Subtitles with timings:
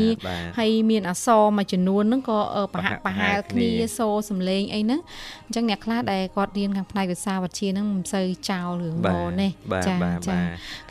[0.59, 2.39] ហើយមានអសរមួយចំនួនហ្នឹងក៏
[2.75, 5.01] ប្រហាក់ប្រហែលគ្នាសូរសំឡេងអីហ្នឹង
[5.47, 9.09] អញ្ចឹងអ្នកខ្លះដែលគាត់រៀនខាងផ្នែកភាសាវិទ្យាហ្នឹងមិនសូវចោលរឿងប
[9.41, 9.51] នេះ
[9.87, 9.95] ចា
[10.29, 10.37] ចា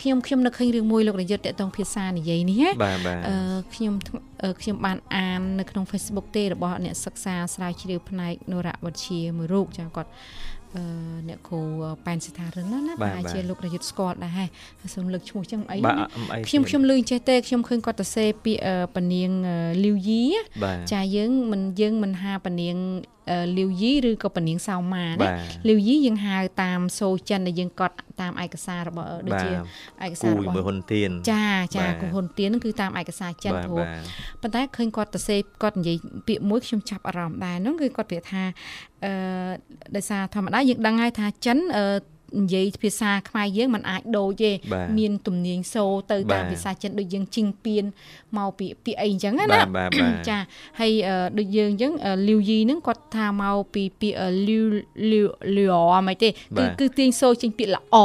[0.02, 2.70] ខ្ញុំខ្ញុំនឹកឃើញរឿងមួយលោករយុទ្ធតទៅភាសានិយាយនេះណា
[3.30, 3.38] អឺ
[3.76, 3.94] ខ្ញុំ
[4.62, 10.10] ខ្ញុំបានអាននៅក្នុង Facebook ទេរបស់អ្នកសិក្សាស្រាវជ្រាវផ្នែកនរវិទ្យាមួយរូបចាគាត់
[11.30, 11.62] អ្នកគ្រូ
[12.06, 14.46] ប៉ែនសិដ្ឋារឹងណាប្រហែលជាលោករយុទ្ធស្គាល់ដែរហ៎
[14.96, 15.78] សូមលើកឈ្មោះចឹងអី
[16.48, 18.62] ខ្ញុំខ្ញុំលឺចេះទេខ្ញុំឃើញគាត់ទៅសេពាក្យ
[18.96, 19.32] ពនាង
[19.86, 20.24] លីវយី
[20.92, 22.78] ចាយើងមិនយើងមិនហាពនាង
[23.58, 25.30] លាវយីឬក៏ពនាងសោម៉ាណា
[25.70, 29.52] លាវយីយើងហៅតាមសូចិនដែលយើងកត់តាមឯកសាររបស់ដូចជា
[30.06, 33.84] ឯកសាររបស់ហ៊ុនទៀនចាចាគូហ៊ុនទៀនហ្នឹងគឺតាមឯកសារចិនព្រោះ
[34.42, 35.98] ប៉ុន្តែឃើញគាត់ទៅសេគាត់និយាយ
[36.28, 38.44] ពាក្យមួយខ្ញុំចាប់អារម្មណ៍ដែរហ្នឹងគឺគាត់ប្រាប់ថា
[39.06, 39.12] អឺ
[39.96, 41.86] ដោយសារធម្មតាយើងដឹងហើយថាចិនអឺ
[42.38, 44.52] និយាយភាសាខ្មែរយើងมันអាចដូចទេ
[44.98, 47.84] មានទំនាញសូទៅតាមភាសាចិនដូចយើងជីងពៀន
[48.38, 49.46] មកពីពីអីអញ្ចឹងណា
[50.30, 50.38] ចា
[50.80, 50.92] ហើយ
[51.38, 51.92] ដូចយើងអញ្ចឹង
[52.30, 54.66] លីវយីហ្នឹងគាត់ថាមកពីពាក្យលីវ
[55.12, 57.96] លីវលីអមិនទេគឺគឺទាញសូចេញពាក្យល្អ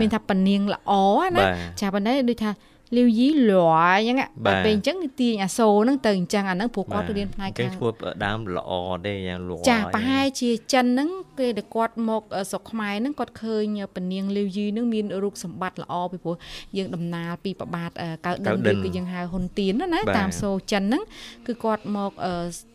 [0.00, 0.92] មានថាពនាងល្អ
[1.36, 1.42] ណា
[1.80, 2.50] ចាប៉ុន្តែដូចថា
[2.96, 7.90] លាវយីលွာអញ្ចឹងបែបពេលអញ្ចឹងទាញអាសូរហ្នឹងទៅអញ្ចឹងអាហ្នឹងព្រោះគាត់រៀនផ្នែកខាងឈ្មោះ
[8.24, 8.72] ដើមល្អ
[9.06, 16.36] ទេយ៉ាងលွာចាប្រហែលជាចិនហ្នឹងពេលដែលគាត់មកស្រុកខ្មែរហ្នឹងគាត់ឃើញពនាងលាវយីហ្នឹងមានរូបសម្បត្តិល្អពីព្រោះ
[16.76, 17.90] យើងដំណើរពីប្របាទ
[18.26, 21.02] កៅដិនឬគឺយើងហៅហ៊ុនទៀនណាតាមសូរចិនហ្នឹង
[21.46, 22.12] គឺគាត់មក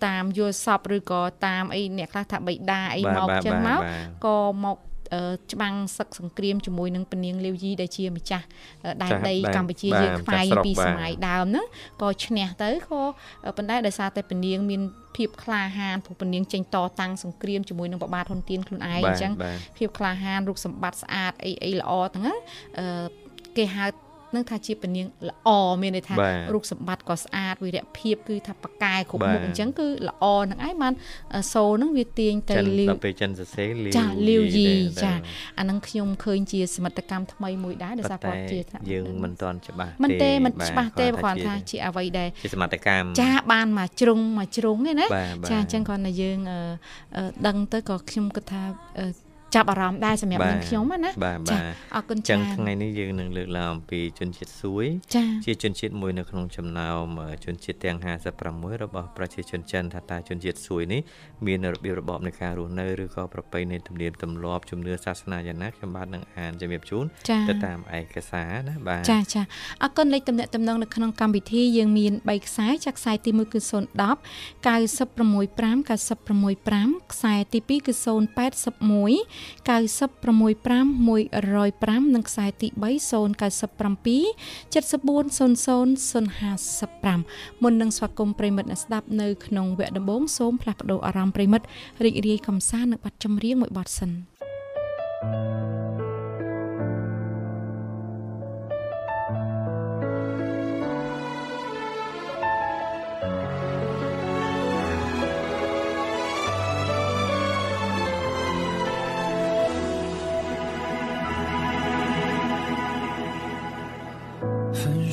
[0.06, 3.82] តាមយល់សពឬក៏តាមអីអ្នកខ្លះថាបៃតាអីមកអញ្ចឹងមក
[4.26, 4.78] ក៏មក
[5.52, 8.46] ច្បាំងសឹកសង្គ្រាមជាមួយនឹងពនាងលាវយីដែលជាម្ចាស់
[9.04, 11.66] ដែនដីកម្ពុជាយើងខ្មែរពីសម័យដើមហ្នឹង
[12.02, 13.02] ក៏ឈ្នះទៅក៏
[13.58, 14.82] ប៉ុន្តែដោយសារតែពនាងមាន
[15.16, 19.34] ភាពក្លាហានព្រោះពនាងចេញតតាំងសង្គ្រាមជាមួយនឹងបបាទហ៊ុនទៀនខ្លួនឯងអញ្ចឹង
[19.78, 22.38] ភាពក្លាហានរូបសម្បត្តិស្អាតអីអីល្អទាំងហ្នឹង
[23.58, 23.86] គេហៅ
[24.36, 25.50] នឹងថាជាពនាងល្អ
[25.82, 26.16] មានន័យថា
[26.54, 30.94] រូបសម្បត្តិក៏ស្អាតវីរភាពគឺថាប៉កែគ្រប់មុខអញ្ចឹងគឺល្អនឹងឯងបាន
[31.54, 34.72] សូនឹងវាទាញទៅលាវទៅចិនសរសេរលាវចាលាវយី
[35.04, 35.14] ចា
[35.60, 38.60] អានឹងខ្ញុំឃើញជាសមិទ្ធកម្មថ្មីមួយដែរដោយសារគាត់ជា
[38.92, 45.08] យើងមិនទាន់ច្បាស់ទេមិនទេមិនច្បាស់ទេគាត់ថាជាអ្វីដែលជាសមត្ថកម្មចាបានមកជ្រុងមកជ្រុងឯណា
[45.50, 46.38] ចាអញ្ចឹងគាត់ថាយើង
[47.48, 48.62] ដឹងទៅក៏ខ្ញុំគិតថា
[49.56, 51.62] ចាប់អារម្មណ៍ដែរសម្រាប់នាងខ្ញុំណាបាទបាទ
[51.96, 54.86] អរគុណច្រើនចឹងថ្ងៃនេះយើងនឹងលើកឡើងអំពីជនជាតិសួយ
[55.46, 57.06] ជាជនជាតិមួយនៅក្នុងចំណោម
[57.46, 57.98] ជនជាតិទាំង
[58.40, 61.02] 56របស់ប្រជាជនចិនថាតើជនជាតិសួយនេះ
[61.46, 67.06] មានរបៀបរបបនៃការរស់នៅឬក៏ប្រពៃណីទំនៀមទម្លាប់ជំនឿសាសនាយ៉ាងណាខ្ញុំបាទនឹងអានជំរាបជូន
[67.50, 69.42] ទៅតាមឯកសារណាបាទចាចា
[69.84, 73.72] អរគុណលេខទំនាក់ទំនងនៅក្នុងកម្មវិធីយើងមាន3ខ្សែចាក់ខ្សែទី1គឺ010
[74.66, 79.37] 965 965ខ្សែទី2គឺ081
[79.68, 82.78] 965 105និងខ្សែទី3
[83.12, 91.66] 097 7400055មុននឹងស្វាគមន៍ប្រិមិត្តអ្នកស្ដាប់នៅក្នុងវគ្គដំបូងសូមផ្លាស់ប្ដូរអារម្មណ៍ប្រិមិត្ត
[92.04, 94.12] រីករាយកំសាន្តនៅប័ណ្ណចម្រៀងមួយបទសិន
[95.20, 96.07] thank you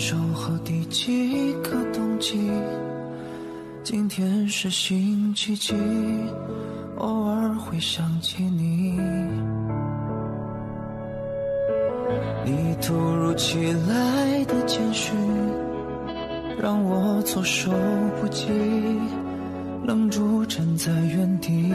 [0.07, 2.39] 守候第几个冬季，
[3.83, 5.75] 今天是星期几？
[6.99, 9.01] 偶尔会想起你。
[12.45, 15.17] 你突如其来的简讯，
[16.61, 17.73] 让我措手
[18.21, 18.47] 不及，
[19.87, 21.73] 愣住站在原地。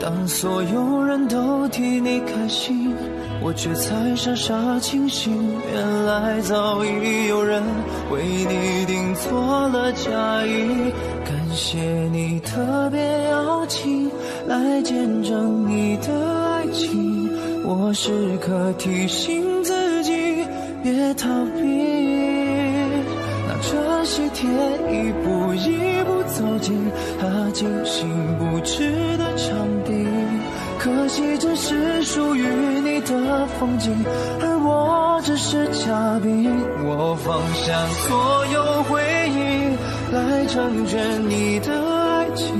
[0.00, 2.94] 当所有人都替你开心。
[3.42, 5.32] 我却才傻傻清醒，
[5.72, 7.62] 原来早已有人
[8.12, 10.92] 为你订做了嫁衣。
[11.24, 11.78] 感谢
[12.12, 13.00] 你特别
[13.30, 14.10] 邀请
[14.46, 16.12] 来见证你的
[16.52, 17.30] 爱情，
[17.64, 20.12] 我时刻提醒自己
[20.82, 21.60] 别逃避。
[23.48, 24.48] 拿着喜帖
[24.90, 26.78] 一步一步走近
[27.18, 28.06] 他精心
[28.38, 29.19] 布置的。
[31.10, 32.46] 可惜这是属于
[32.84, 33.92] 你的风景，
[34.40, 36.48] 而我只是嘉宾。
[36.84, 39.74] 我放下所有回忆
[40.14, 42.54] 来成全你的爱情，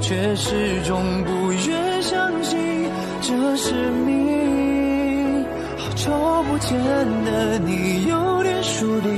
[0.00, 2.88] 却始终不愿相信
[3.22, 3.74] 这是
[4.06, 5.44] 命。
[5.76, 6.12] 好久
[6.48, 6.78] 不见
[7.24, 9.08] 的你有点疏离，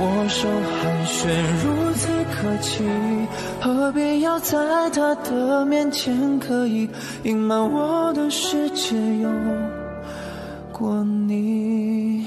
[0.00, 0.46] 握手
[0.82, 1.28] 寒暄
[1.64, 2.84] 如此客气。
[3.74, 6.88] 何必要在他的面前刻意
[7.24, 9.28] 隐瞒我的世界有
[10.72, 12.26] 过你？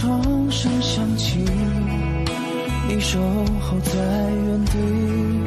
[0.00, 1.44] 钟声响起
[2.88, 3.18] 你守
[3.60, 3.92] 候在
[4.30, 5.44] 原地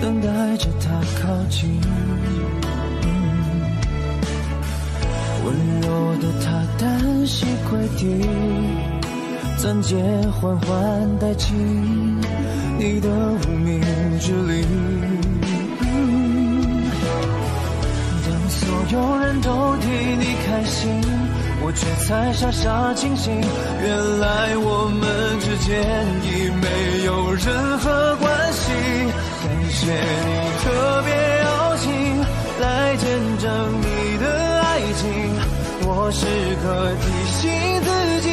[0.00, 1.80] 等待着他靠近。
[5.44, 8.28] 温柔的他单膝跪地
[9.56, 9.96] 钻戒
[10.38, 11.56] 缓缓戴进
[12.78, 13.80] 你的无名
[14.20, 14.66] 指里
[18.26, 19.88] 当所有人都替
[20.18, 23.32] 你开心我却才傻傻清醒。
[23.82, 25.76] 原来我们之间
[26.22, 28.62] 已没有任何关系。
[29.42, 30.28] 感谢你
[30.64, 30.66] 特
[31.04, 31.08] 别
[31.44, 31.86] 邀请
[32.60, 33.06] 来见
[33.38, 33.46] 证
[33.80, 34.24] 你的
[34.60, 35.06] 爱情，
[35.86, 36.26] 我时
[36.62, 36.66] 刻
[37.00, 37.04] 提
[37.38, 37.42] 醒
[37.82, 37.88] 自
[38.22, 38.28] 己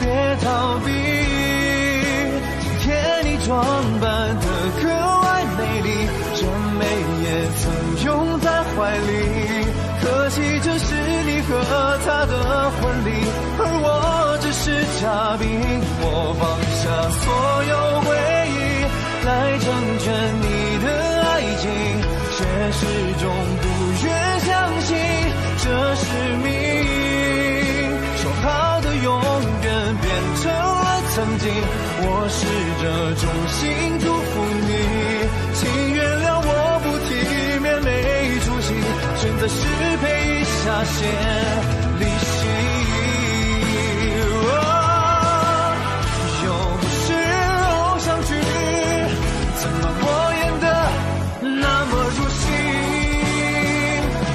[0.00, 0.06] 别
[0.42, 0.86] 逃避。
[2.60, 2.86] 今天
[3.24, 3.54] 你装
[4.00, 4.06] 扮
[4.38, 4.46] 得
[4.82, 4.88] 格
[5.22, 5.26] 外
[5.58, 5.88] 美丽，
[6.34, 6.40] 这
[6.78, 6.80] 美
[7.24, 7.26] 也
[7.58, 7.62] 曾
[8.06, 9.10] 拥在怀里。
[10.00, 10.57] 可惜
[11.56, 13.08] 和他的婚礼，
[13.58, 15.48] 而我只是嘉宾。
[16.00, 16.04] 我
[16.38, 16.44] 放
[16.76, 17.24] 下所
[17.64, 17.72] 有
[18.04, 18.06] 回
[18.48, 18.56] 忆，
[19.24, 19.28] 来
[19.58, 19.66] 成
[19.98, 20.06] 全
[20.40, 20.46] 你
[20.84, 20.86] 的
[21.22, 21.64] 爱情，
[22.36, 22.38] 却
[22.72, 22.80] 始
[23.18, 23.24] 终
[23.62, 23.64] 不
[24.04, 24.06] 愿
[24.40, 24.48] 相
[24.82, 24.88] 信
[25.58, 25.64] 这
[25.96, 26.04] 是
[26.44, 26.46] 命。
[28.18, 29.08] 说好的永
[29.62, 29.66] 远
[30.02, 30.06] 变
[30.42, 31.48] 成了曾经。
[32.00, 32.46] 我试
[32.82, 32.84] 着
[33.16, 33.58] 衷心
[34.00, 34.32] 祝福
[39.20, 39.66] 选择失
[40.00, 40.04] 陪
[40.40, 40.96] 一下先
[41.98, 42.36] 离席。
[46.44, 46.46] 又
[46.78, 46.96] 不是
[47.66, 48.30] 偶像剧，
[49.56, 50.04] 怎么我
[50.38, 50.66] 演的
[51.42, 52.40] 那么入戏？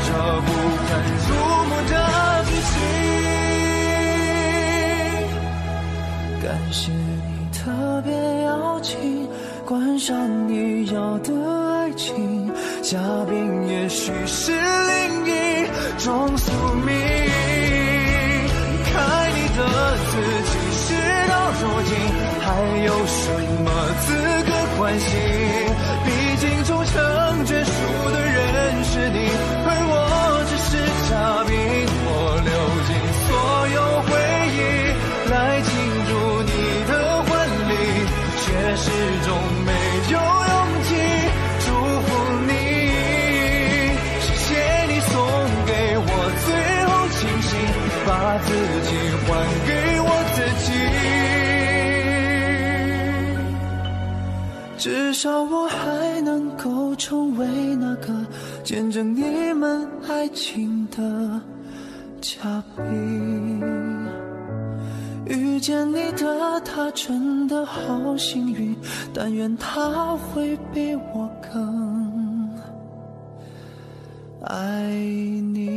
[0.05, 0.09] 这
[0.41, 0.47] 不
[0.87, 0.89] 堪
[1.23, 1.31] 入
[1.69, 1.91] 目的
[2.45, 2.75] 剧情，
[6.43, 7.31] 感谢你。
[7.53, 7.61] 特
[8.03, 8.11] 别
[8.43, 8.91] 邀请，
[9.65, 10.13] 观赏
[10.49, 11.31] 你要的，
[12.83, 12.99] 嘉
[13.29, 15.29] 宾也许是另一
[15.99, 16.51] 种宿
[16.85, 17.29] 命离
[18.83, 18.91] 开
[19.31, 19.59] 你的
[20.11, 20.11] 自
[20.43, 20.83] 己事
[21.29, 21.95] 到如今
[22.41, 22.45] 还
[22.83, 23.21] 有什
[23.63, 23.65] 么
[24.01, 24.05] 资
[24.43, 25.07] 格关心？
[26.03, 26.07] 毕
[26.41, 26.91] 竟终成
[27.45, 27.71] 眷属
[28.11, 28.15] 的
[55.23, 58.13] 至少我还能够成为那个
[58.61, 61.39] 见证你们爱情的
[62.19, 63.61] 嘉宾。
[65.25, 68.75] 遇见你的他真的好幸运，
[69.13, 72.49] 但愿他会比我更
[74.41, 75.72] 爱你。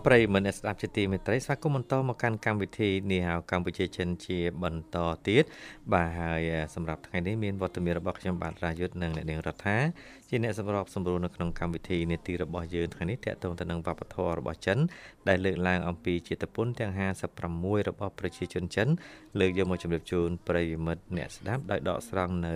[0.00, 5.44] បាទប្រិយមិត្តអ្នកស្ដាប់ជាទីមេត្រីស្វាគមន៍បន្តមកកាន់កម្មវិធីនេះហៅកម្ពុជាចិនជាបន្តទៀត
[5.92, 6.42] បាទហើយ
[6.74, 9.76] សម្រាប់ថ្ងៃនេះមានវត្តមានរបស់ខ្ញុំបាទរាយុទ្ធនិងអ្នកនាងរដ្ឋា
[10.28, 14.78] ជាអ្នកសម្របសម្រួលនៅក្នុងកម្មវិធីនេតិរបស់យើងថ្ងៃនេះតាក់ទងទៅនឹងវប្បធម៌របស់ចិន
[15.28, 16.92] ដែលលើកឡើងអំពីជាតិពុនទាំង
[17.40, 18.88] 56របស់ប្រជាជនចិន
[19.40, 22.54] លើកយកមកជម្រាបជូនប្រិយមិត្តអ្នកស្ដាប់ដោយដកស្រង់នៅ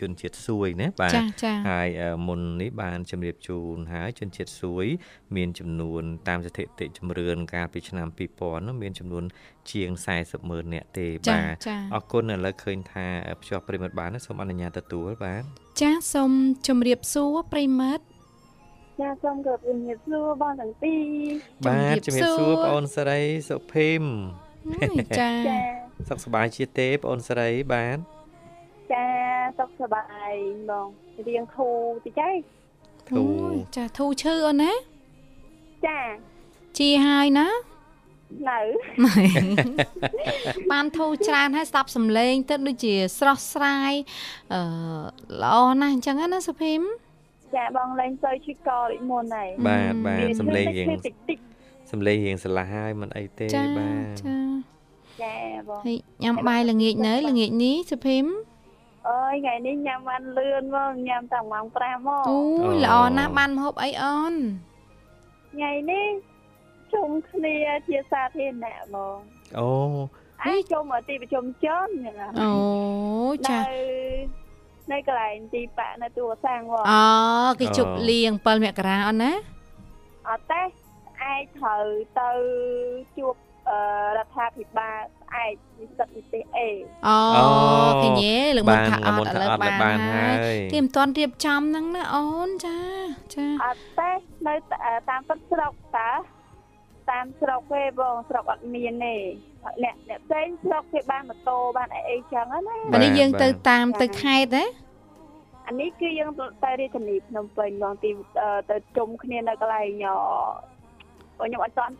[0.00, 1.88] ជនជាតិសួយណាបាទចាចាហើយ
[2.28, 4.86] មុននេះបានជម្រាបជូនហើយជនជាតិសួយ
[5.36, 9.24] មានចំនួនតាមស្ថិតិជំរឿនកាលពីឆ្នាំ2000នោះមានចំនួន
[9.72, 9.90] ជាង
[10.20, 13.06] 40ម៉ឺននាក់ទេចាបាទចាអរគុណឥឡូវឃើញថា
[13.40, 15.42] ភ្ជាប់ប្រិមត្តបានហើយសូមអនុញ្ញាតទទួលបាទ
[15.82, 16.30] ចាសូម
[16.66, 18.04] ជម្រាបសួរប្រិមិត្ត
[19.00, 21.04] ចាសូមគោរពជំរាបសួរបងទាំងពីរ
[21.66, 24.04] បាទជំរាបសួរជំរាបសួរបងអូនស្រីសុភីម
[25.18, 25.58] ចាចា
[26.08, 27.98] សុខសប្បាយជាទេបងអូនស្រីបាទ
[28.92, 29.06] ចា
[29.58, 30.32] សុខសប្បាយ
[30.70, 30.88] បង
[31.26, 32.36] រៀងធូរតិចហើយ
[33.10, 34.72] ធូអូយចាធូរឈឺអូនណា
[35.86, 36.00] ចា
[36.78, 37.48] ជាហើយណា
[38.50, 38.60] នៅ
[40.72, 43.92] បានធូរច្រើនហើយស្ដាប់សំឡេងទៅដូចជាស្រស់ស្រាយ
[44.52, 44.60] អឺ
[45.42, 46.80] ល្អណាស់អញ្ចឹងណាសុភីម
[47.56, 51.38] ចាបងលេងសូវឈឺកដូចមុនហើយបាទបាទវាសំឡេងរៀងឈឺតិចតិច
[51.92, 54.38] សំឡេងរៀងស្រឡះហើយមិនអីទេចាបាទចា
[55.22, 55.36] ចា
[55.68, 58.26] បងហើយញ៉ាំបាយល្ងាចនៅល្ងាចនេះសុភីម
[59.08, 62.38] អើយថ្ងៃនេះញ៉ាំបានលឿនមកញ៉ាំតាំងម៉ោង5មកអូ
[62.72, 64.34] យល្អណាស់បានម្ហូបអីអូន
[65.52, 66.08] ថ្ងៃនេះ
[66.94, 67.56] ជុំគ្នា
[67.88, 69.18] ជាសាធារណៈហ្មង
[69.58, 69.68] អូ
[70.44, 72.52] អីជុំ ở ទីប្រជុំជនហ្នឹងណាអូ
[73.48, 74.44] ចានៅ
[74.92, 77.02] នៅកន្លែងទីប៉ាក់នៅទូរសាំងហ្មងអូ
[77.60, 79.32] គេជប់លៀង7មករាអូនណា
[80.28, 81.82] អត់ទេឯងត្រូវ
[82.20, 82.30] ទៅ
[83.18, 83.34] ជួប
[83.70, 83.78] អឺ
[84.16, 85.00] រដ្ឋាភិបាល
[85.42, 86.68] ឯកនិស្សិតនិទេសអេ
[87.06, 87.16] អូ
[88.02, 92.78] ឃើញទេលើកមុនថាអត់ឥឡូវលើកបានបានហើហើយយគេមិនទាន់រៀបចំហ្នឹងណាអូនចា
[93.34, 94.10] ចាអត់ទេ
[94.46, 94.54] នៅ
[95.10, 96.10] តាមទឹកស្រុកតា
[97.14, 99.14] តាមស្រុកទេបងស្រុកអត់មានទេ
[99.82, 102.58] អ្នកអ្នកផ្សេងស្រុកគេបានម៉ូតូបានអីអីចឹងណា
[102.92, 104.64] បើនេះយើងទៅតាមចាទៅខេត្តណា
[105.68, 106.30] អានេះគឺយើង
[106.64, 108.10] ទៅរាជធានីភ្នំពេញបងទី
[108.70, 110.12] ទៅជុំគ្នានៅកន្លែងអ
[111.38, 111.94] ខ្ញុំអត់ទាន់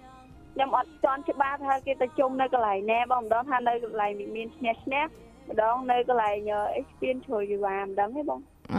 [0.54, 5.04] ខ្ញុំអត់ទាន់ច្បាស់ថាគេទៅជុំនៅកន្លែងណាបងម្ដងថានៅកន្លែងមានឈ្នះឈ្នះ
[5.50, 8.40] ម្ដងនៅកន្លែងអេស្ពានជ្រោយវិវ៉ាម្ដងទេបង
[8.72, 8.76] អ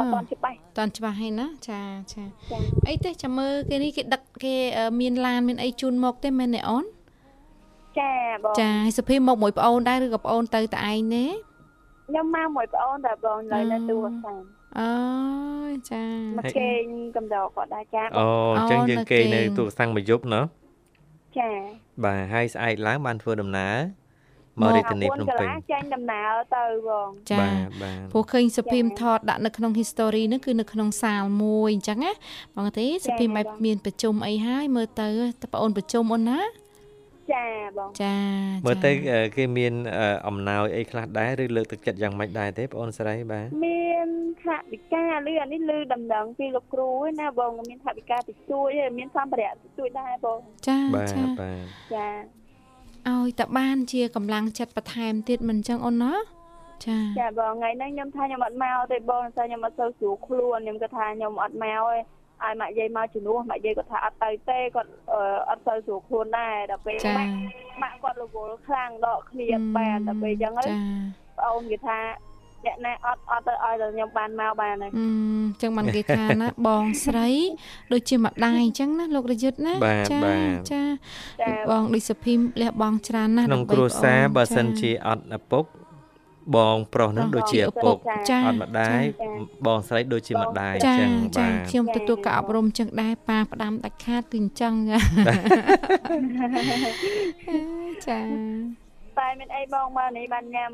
[0.00, 1.80] អត់ឺទាន់ច្បាស់តាន់ច្បាស់ហើយណាចា
[2.12, 2.58] ចាចា
[2.88, 6.84] អីទេចាំមើលគេនេះគេដឹកគេអឺមានឡានមានអីជូនមកទេមែនទេអូន
[7.98, 8.10] ចា
[8.44, 11.24] បងចាហើយសុភីមកមួយប្អូនដែរឬក៏ប្អូនទៅតែឯងទេ
[12.08, 14.92] ខ្ញុំមកមួយប្អូនតែបងនៅនៅទូរស័ព្ទអើ
[15.70, 16.04] យចា
[16.38, 16.82] មកគេង
[17.16, 20.44] កំដរគាត់ដែរចាបងអូអញ្ចឹងអូយើងនៅគេគេងនៅទូរស័ព្ទមួយយប់ណោះ
[21.38, 21.50] ចា
[22.04, 23.76] បាទហើយស្អែកឡើងបានធ្វើដំណើរ
[24.62, 32.12] មករាជធានីភ្នំកន្លពេញះចាញ់ដំណើរទៅបងចាបាទបាទព្រោះឃើញសុភីមថតដាក់នៅក្នុង history ហ្នឹងគឺនៅក្នុងសាលមួយអញ្ចឹងណា
[32.56, 35.08] បងទេសុភីមបែបមានប្រជុំអីហើយមើលទៅ
[35.42, 36.40] តើប្អូនប្រជុំអូនណា
[37.34, 37.46] ចា
[37.78, 38.16] បងចា
[38.66, 44.08] មើលទៅចាអឺគេមានអឺអំណោយអីខ្លះដែរឬលើកទឹកចិត្តយ៉ាងម៉េចដែរទេបងអូនស្រីបាទមាន
[44.42, 52.37] ថាវិការឬអានេះឮដំណឹងពីលោកគ្រូឯណាបងមានថាវិការតិចតួចឯងមានសម្ភារៈតិចតួចដែរបងចាបាទចាបាទចា
[53.08, 56.14] ឲ្យតបានជាកម្លាំងចិត្តបន្ថែមទៀតមិនអញ្ចឹងអូនណា
[56.86, 61.98] ចាចាបងថ្ងៃហ្នឹងខ្ញុំថាខ្ញុំអត់មកទេបងថាខ្ញុំអត់សូវស្រួលខ្លួនខ្ញុំគាត់ថាខ្ញុំអត់មកទេ
[62.44, 67.32] ឲ្យម៉ាក់យាយមកជំនួសម៉ាក់យាយគាត់ថាអត់ទៅទេគាត់អឺអត់ទៅស្រួលខ្លួនដែរដល់ពេលចាម៉ាក់
[67.82, 70.76] ម៉ាក់គាត់រវល់ខ្លាំងដកគ្នាអត់បានដល់ពេលអញ្ចឹងចា
[71.38, 71.98] ប្អូនគេថា
[72.66, 77.28] អ្នកណាអត់អត់ទៅឲ្យតែខ្ញុំបានមកបានហើយអឺចឹងបានគេថាណាបងស្រី
[77.92, 80.82] ដូចជាម្ដាយអញ្ចឹងណាលោករយុទ្ធណាបាទចាបាទចា
[81.42, 85.64] ចាបងដូចសុភីមលះបងច្រើនណាស់ក្នុងដើម្បីគ្រួសារប្អូនបើសិនចាជាអត់ឪពុក
[86.56, 87.96] បងប្រុសនឹងដូចជាឪពុក
[88.30, 89.00] ចាអត់ម្ដាយ
[89.66, 94.74] បងស្រីដូចជាម្ដាយអចាញ្ចឹងចាបាទខ្ញុំទទួលការអប់រំចឹងដែរប៉ាផ្ដាំដាច់ខាតគឺអញ្ចឹង
[98.08, 98.20] ចា
[99.18, 100.72] តែមានអីបងមកនេះបានញ៉ាំ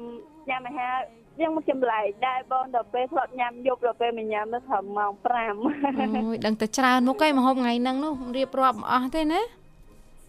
[0.50, 0.94] ញ៉ាំអាហារ
[1.40, 9.42] យ៉ាងមកចម្លែកដែរបងដល់ពេលធ្លាប់ញ៉ាំយប់ដល់ពេលមកញ៉ាំទៅត្រឹមម៉ោង5អូយដឹងតែច្រើនមុខឯងមកហូបថ្ងៃហ្នឹងនោះរៀបរាប់មិនអស់ទេណា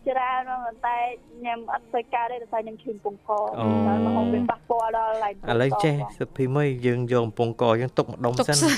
[0.10, 0.98] ច្រើនបងប៉ុន្តែ
[1.46, 8.76] ញ៉ាំអត់ទៅកើតទេដោយសារខ្ញុំឈឺពងកអូហើយមកហូបវាប៉ះពាល់ដល់ឡៃឥឡូវចេះសុភីមីយើងយកកំពង់កយើងទុកម្ដុំទុកសិនសិន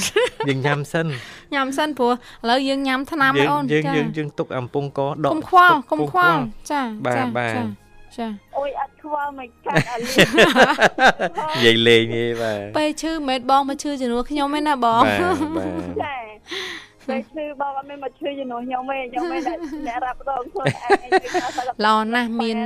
[0.48, 1.07] យើងញ៉ាំសិន
[1.53, 2.15] ញ៉ាំសិនព្រោះឥ
[2.50, 6.39] ឡូវយើងញ៉ាំថ្នាំហើយយើងអូនយើងចាយើងយើងទុកអំពង់កដកកុំខ្វល់ទុកុំខ្វល់
[6.72, 7.87] ចាបាទចាបាទ
[8.20, 10.14] ចាចាអូយអត់ខ្វល់មិនកាត់អាលី
[11.56, 16.16] និយាយលេងទេបាទពេលឈឺមិនមែនបងមកឈឺជំនួសខ្ញុំទេណាបងបាទបាទចា
[17.08, 22.58] ពេលឈឺបងអត់មានមកឈឺជំនួសខ្ញុំទេខ្ញុំមិនអ្នកអ្នករ៉ាប់ដងខ្លួនឯងទៅដល់ទៅឡណាស់មាន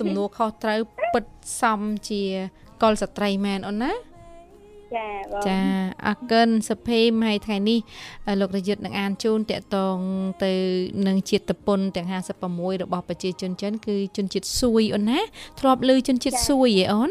[0.00, 0.80] ទំនួលខុសត្រូវ
[1.14, 1.24] ពិត
[1.60, 2.22] សមជា
[2.82, 3.92] កុលស្ត្រីមែនអូនណា
[4.96, 5.60] ចាបងចា
[6.06, 7.78] អរគុណសុភីមហើយថ្ងៃនេះ
[8.40, 9.96] លោករយុទ្ធនឹងអានជូនតកតង
[10.44, 10.52] ទៅ
[11.06, 12.08] នឹងជាតិពុនទាំង
[12.44, 15.20] 56របស់ប្រជាជនចិនគឺជនជាតិស៊ួយអូនណា
[15.60, 17.10] ធ្លាប់ឮជនជាតិស៊ួយឯអូន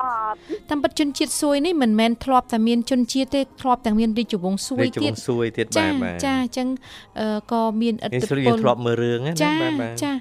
[0.00, 0.38] អត់
[0.70, 6.68] តាមពិតជនជាតិស៊ួយនេះមិនមែនធ្លាប់តែមានជនជាតិទេធ្លាប់តែមានរាជវង្សស៊ួយរាជវទៀតង្សស៊ួយទៀតចាបាទបាទចាអញ្ចឹង
[7.20, 10.12] អឺក៏មានឥយើងទ្ធិស្រួលពលយើងធ្លាប់មើលរឿងណាចាបាទបាទចា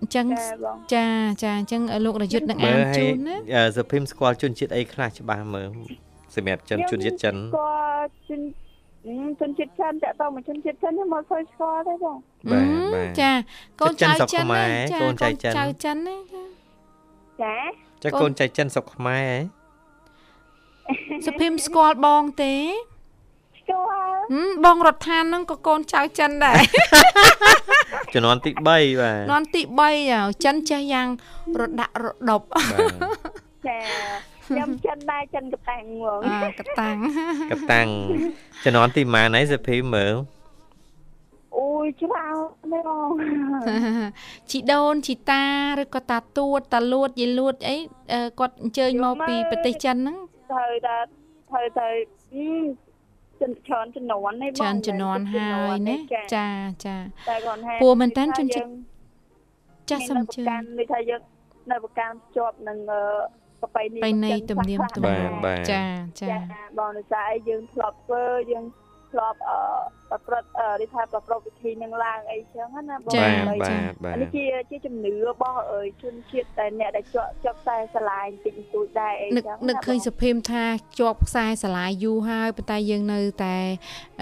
[0.00, 1.06] អញ្ចឹងចាបងចា
[1.42, 5.68] ចាអញ្ចឹងលោករយុទ្ធនឹងមើអាលនហើជូយនណាអឺសុភីមស្គាល់ជនជាតិអីខ្លះច្បាស់មើល
[6.34, 8.40] សម្រាប់ចិនជនជាតិចិនគាត់ជន
[9.40, 12.16] ជនជាតិចិនតាក់តងមកជនជាតិចិនខ្ញុំមកសូវស្គាល់ទេបង
[12.50, 13.30] បាទអឺបាទចា
[13.80, 16.42] កូនចៅចិនស្រុកចិនខ្មែរចាកូនចៅចិនចៅចិនណាចា
[17.42, 17.56] ចា
[18.02, 19.58] ចាកូនចៅចិនស្រុកខ្មែរហ៎
[21.26, 22.54] សុភីមស្គាល់បងទេ
[23.58, 23.84] ស្គាល់
[24.32, 26.58] ហឹមបងរដ្ឋានហ្នឹងក៏កូនចៅចិនដែរ
[28.14, 28.82] ជំនាន់ទី3បាទ
[29.32, 29.62] នន់ទី
[30.02, 31.08] 3ចិនចេះយ៉ាង
[31.60, 32.92] រដាក់រដប់បាទ
[33.68, 33.78] ចា
[34.46, 36.96] ខ្ញុំចិនដែរចិនកតាំងហ្មងអើកតាំង
[37.52, 37.88] កតាំង
[38.64, 40.14] ជំនាន់ទីម៉ានហើយសុភីមមើល
[41.58, 42.36] អូយច្រើន
[42.72, 43.10] ទេបង
[44.50, 45.44] ជីដូនជីតា
[45.80, 47.76] ឬក៏តាទួតតាលួតយាយលួតអី
[48.12, 50.16] អឺគាត់អញ្ជើញមកពីប្រទេសចិនហ្នឹង
[50.50, 50.96] ត្រូវតែ
[51.50, 51.88] ត្រូវតែ
[53.40, 56.46] ចិនច្រើនជំនាន់នេះបងច្រើនជំនាន់ហើយណាចាចា
[56.86, 56.96] ចា
[57.28, 58.68] តែគាត់ថាព្រោះមែនតើជនជាតិ
[59.90, 61.20] ចាស់មានសំនៅជើប្រកាន់ដូចថាយើង
[61.70, 63.02] នៅប្រកាន់ជាប់នឹងអឺ
[63.60, 65.32] ប្របីនេះបៃនៃទំនៀមទម្លាប់
[65.72, 65.82] ចា
[66.20, 66.36] ចាចា
[66.78, 68.22] បងដោយសារអីយើងធ្លាប់ធ្វើ
[68.52, 68.64] យើង
[69.12, 69.58] ធ្លាប់អឺ
[70.10, 80.64] ប្រព្រឹត្តអឺដូចថាប្រព្រឹត្តវិធីនឹងឡើងអីចឹងណាបងចាបាទហើយបាទបាទអានេះជាជាជំនឿរបស់អើយជនជាតិតែអ្នកដែលជាប់ជាប់ខ្សែស្រឡាយតិចបន្តួចដែរអីនឹកចឹងនឹកឃើញសុភីមថា
[81.00, 83.56] ជាប់ខ្សែស្រឡាយយូរហើយប៉ុន្តែយើងនៅតែ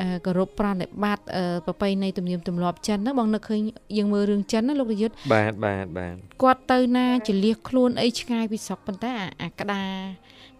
[0.01, 3.61] អឺគោរពប្រណិប័តអឺប្រពៃណីទំនៀមទម្លាប់ចិនណាបងនឹកឃើញ
[3.97, 9.93] យើងមើលរឿងចិនណាលោករយុទ្ធបាទបាទបាទគាត់ទៅណាចលះខ្លួនអីឆ្ងាយពីស្រុកប៉ុន្តែអាអាក្តារ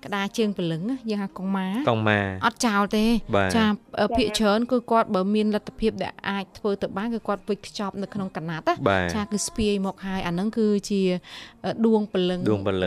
[0.07, 3.05] ក្តារជើងព្រលឹងយើងហៅកុងម៉ាកុងម៉ាអត់ចោលទេ
[3.57, 3.65] ចា
[4.17, 8.65] ភាកច្រើនគឺគាត់បើមានលទ្ធភាពដែលអាចធ្វើទៅបានគឺគាត់វិចខ្ចប់នៅក្នុងកណាត់
[9.15, 11.03] ចាគឺស្ពាយមកហើយអាហ្នឹងគឺជា
[11.87, 12.41] ដួងព្រលឹង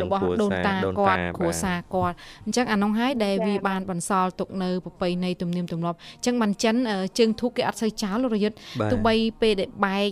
[0.04, 6.76] របស់ដូនតាគាត់គ្រួសារគាត់អញ្ចឹងអានោះហើយដែលវាបានបន្សល់ទុកនៅប្រពៃណីទំនៀមទម្លាប់អញ្ចឹងបានចិន
[7.20, 8.58] ជើងធូបគេអត់សូវចោលរយុទ្ធ
[8.92, 10.10] ទោះបីពេលដែលបែក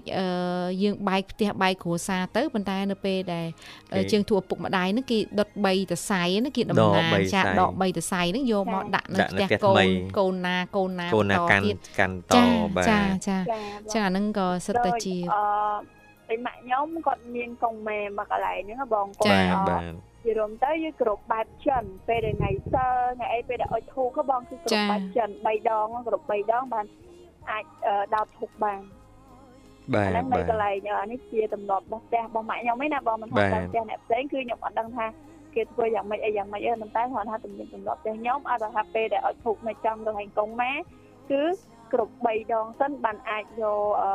[0.83, 3.47] យើងបែកផ្ទះបែកគ្រួសារទៅប៉ុន្តែនៅពេលដែល
[4.11, 9.85] ជើងធូបឪពុកម្ដាយហ្នឹងគេដុត3តសៃហ្នឹងគេដំណើរ3ចាដក3ទសៃហ្នឹងយកមកដាក់នៅផ្ទះកូន
[10.19, 11.65] កូនណាកូនណាកូនណាកាន់
[11.99, 12.35] កាន់ត
[12.75, 13.37] បាទចាចា
[13.93, 15.15] ចាអាហ្នឹងក៏សិតតែជា
[16.27, 19.81] ពីម៉ាក់ខ្ញុំគាត់មានកងម៉ែមកកន្លែងហ្នឹងបងគាត់ចាបាទ
[20.23, 26.85] ជារួមទៅយើងគ្រប់បែបចិនពេលថ្ងៃសើថ្ងៃអីពេលដែលអុចធូបបងគឺគ្រប់បែបចិន3ដងគ្រប់3ដងបាន
[27.51, 27.65] អាច
[28.15, 28.81] ដោតធូបបាន
[29.93, 30.75] បាទនៅកន្លែង
[31.11, 35.05] នេះជាទំនាប់របស់ផ្ទះរបស់ម៉ាក់ខ្ញុំឯណាបងមិនថាផ្ទះអ្នកផ្សេងគឺខ្ញុំអត់ដឹងថា
[35.57, 40.73] គេធ្វើយ៉ាងម៉េចអីយ៉ាងម៉េចទេប៉ុន្តែគ្រាន់ថាទំនៀមទម្លាប់ផ្ទះខ្ញុំអត់ថាពេលដែលអុជធូបនៅចំទៅហើយកងម៉ែ
[41.31, 41.43] គឺ
[41.93, 44.11] គ្រប់3ដងសិនបានអាចយកអឺ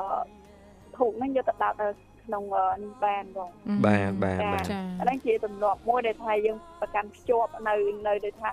[0.97, 1.89] ធូបហ្នឹងយកទៅដោតទៅ
[2.25, 3.51] ក្នុងអឺនេះបានបង
[3.87, 7.75] បាទបាទចាបាទចាអាហ្នឹងជាទម្លាប់មួយដែលថាយើងប្រកាន់ភ្ជាប់នៅ
[8.07, 8.51] នៅដូចថា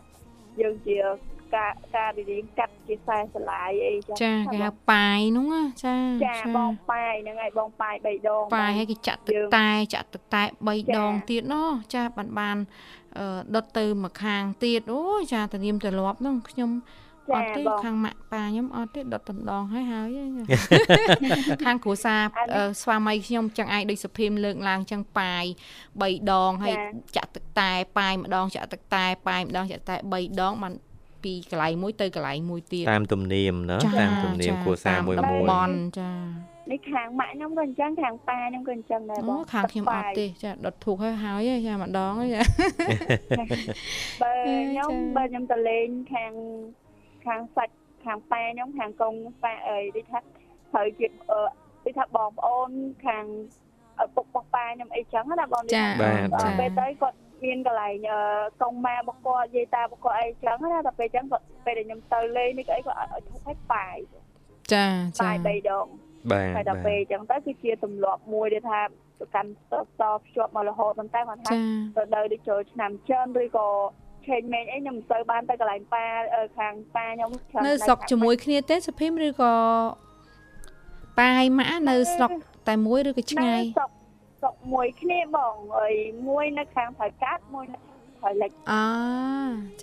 [0.62, 0.98] យើងជា
[1.56, 12.58] ការការរៀងកាត់ជាខ្សែស្រឡាយអីចឹងចាគេហៅប៉ាយនោះណាចាចាបងប៉ាយហ្នឹងហើយបងប៉ាយ3ដងប៉ាយឲ្យគេចាក់ទឹកយើងតែចាក់ទឹកតែ3ចាដងទៀតណោះចាបានបាន
[13.18, 16.72] អឺដុតទៅមួយខាងទៀតអូយចាតានាមទម្លាប់នោះខ្ញុំ
[17.36, 20.18] អត់ទេខាងម៉ាក់ប៉ាខ្ញុំអត់ទេដុតដងហើយហើយ
[21.66, 22.22] ខាងគ្រួសារ
[22.82, 25.44] ស្វាមីខ្ញុំចឹងឯងដូចសុភីមលើកឡើងចឹងប៉ាយ
[25.88, 26.76] 3ដងហើយ
[27.18, 30.74] ចាក់ទឹកតែប៉ាយម្ដងចាក់ទឹកតែប៉ាយម្ដងចាក់តែ3ដងបាន
[31.24, 36.12] ពីកន្លែងមួយទៅកន្លែងមួយទៀតតាមទំនៀមណាតាមទំនៀមគ្រួសារមួយមួយបនចា
[36.72, 42.42] នេះខាងម៉ាក់ខ្ញុំក៏អញ្ចឹងខាងប៉ាខ្ញុំក៏អញ្ចឹងដែរបងខាងខ្ញុំអត់ទេចាដុតធូបហើយហើយចាម្ដងចា
[44.22, 44.32] បើ
[44.70, 46.34] ខ្ញុំបើខ្ញុំទៅលេងខាង
[47.26, 51.08] ខាងសាច់ខាងប៉ាខ្ញុំខាងកងប៉ាអីដូចថាត្រូវជា
[51.84, 52.70] ដូចថាបងប្អូន
[53.06, 53.26] ខាង
[54.04, 56.12] ឪពុករបស់ប៉ាខ្ញុំអីចឹងណាបងចាបា
[56.50, 57.96] ទពេលទៅគាត់ មានកន្លែង
[58.62, 63.98] កងម៉ារបស់គាត់យាយតារបស់គាត់អីចឹងណាតែពេលចឹងគាត់ពេលដែលខ្ញុំទៅលេងនេះក៏អីគាត់អត់ឲ្យធុបឲ្យប៉ាយ
[64.74, 64.86] ចា
[65.20, 65.88] ចាប៉ាយ3ដង
[66.32, 68.80] បាទហើយដល់ពេលអញ្ចឹងទៅគឺជាទម្លាប់មួយដែលថា
[69.36, 71.54] កាន់តតភ្ជាប់មករហូតប៉ុន្តែគាត់ថា
[71.98, 73.68] ទៅដល់ដូចចូលឆ្នាំចិនឬក៏
[74.28, 76.06] ឆេងមេងអីខ្ញុំមិនសូវបានទៅកន្លែងប៉ា
[76.58, 77.30] ខាងប៉ាខ្ញុំ
[77.66, 79.54] នៅស្រុកជាមួយគ្នាទេសុភីមឬក៏
[81.20, 82.32] ប៉ាយម៉ាក់នៅស្រុក
[82.68, 83.90] តែមួយឬក៏ឆ្ងាយស្រុក
[84.40, 85.90] ស្រុកមួយគ្នាបងអី
[86.28, 87.78] មួយនៅខាងផ្លូវកាត់មួយនៅ
[88.20, 88.74] ផ្លូវលិចអ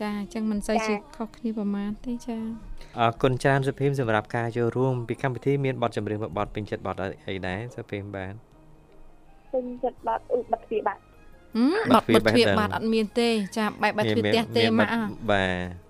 [0.00, 2.36] ចាអញ្ចឹងមិនសូវជាខុសគ្នាប្រហែលទេចា
[2.98, 6.96] អរគុណច្រើនសុភីមសម្រាប់ការចូលរួមពីកម្មវិធីមានបទចម្រៀងមួយបទពេញចិត្តបទ
[7.28, 8.34] អីដែរសុភីមបាន
[9.52, 11.00] ពេញចិត្តបទអ៊ូបទទ្វាបាត់
[11.90, 14.92] បទបទទ្វាបាត់អត់មានទេចាបែបបែបទ្វាផ្ទះទេម៉ាក់
[15.30, 15.86] បាទ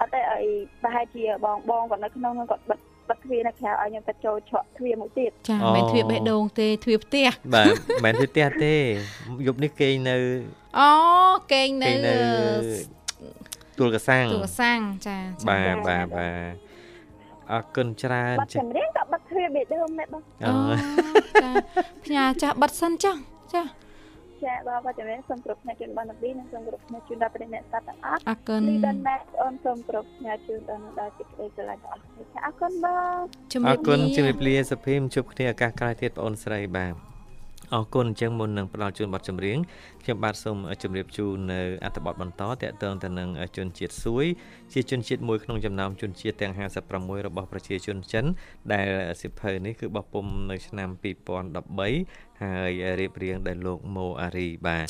[0.00, 0.40] អត់ទេអី
[0.82, 8.74] ប្រហែលជាបងបងគាត់នៅក្នុងគាត់បិទ បិទទ្វារនៅក្រៅឲ្យខ្ញុំទៅចូលឆក់ទ្វារមួយទៀតចាមិនទ្វារបេះដូងទេទ្វារផ្ទះបាទមិនទ្វារផ្ទះទេ
[9.46, 10.16] យប់នេះគេងនៅ
[10.78, 10.90] អូ
[11.52, 11.92] គេងនៅ
[13.78, 16.54] ទួលកសាំងទួលកសាំងចាបាទបាទបាទ
[17.52, 20.52] អរគុណច្រើនចាចម្រៀងក៏បិទទ្វារបេះដូងដែរបងអូ
[21.42, 21.50] ចា
[22.04, 23.12] ផ្ញើចាស់បិទសិនចា
[23.52, 23.62] ចា
[24.44, 32.02] ចាបងបាទជំរាបសូមគ្រប់ផ្នែកជូនបានទីនិងសូមគ្រប់ផ្នែកជូនដល់ប្រិយអ្នកស្ដាប់ទាំងអស់អរគុណលីដនណាស់អូនសូមគ្រប់ផ្នែកជូនដល់ដល់សេចក្តីស្រឡាញ់ទាំងអស់
[32.34, 33.20] ចាអរគុណបង
[33.68, 37.11] អរគុណជំរាបលាសុភីមជួបគ្នាឱកាសក្រោយទៀតបងអូនស្រីបាទ
[37.74, 39.58] អរគុណអញ្ចឹងមុននឹងផ្ដល់ជូនបទចម្រៀង
[40.02, 44.24] ខ្ញុំបាទសូមជម្រាបជូននៅអត្ថបទបន្តតកតងទៅនឹងជនជាតិសួយ
[44.72, 46.52] ជាជនជាតិមួយក្នុងចំណោមជនជាតិទាំង
[46.90, 48.24] 56របស់ប្រជាជនចិន
[48.72, 48.88] ដែល
[49.22, 50.88] សិភៅនេះគឺបោះពុំនៅឆ្នាំ
[51.62, 54.86] 2013ហើយរៀបរៀងដោយលោកម៉ូអារីបាទ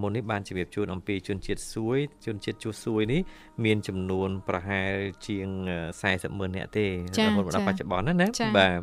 [0.00, 3.20] មុននេះបានជម្រាបជូនអំពីជនជាតិសួយជនជាតិជួសួយនេះ
[3.64, 4.92] មានចំនួនប្រហែល
[5.26, 5.48] ជាង
[5.92, 8.78] 40ម៉ឺននាក់ទេរហូតដល់បច្ចុប្បន្នណាណាបាទ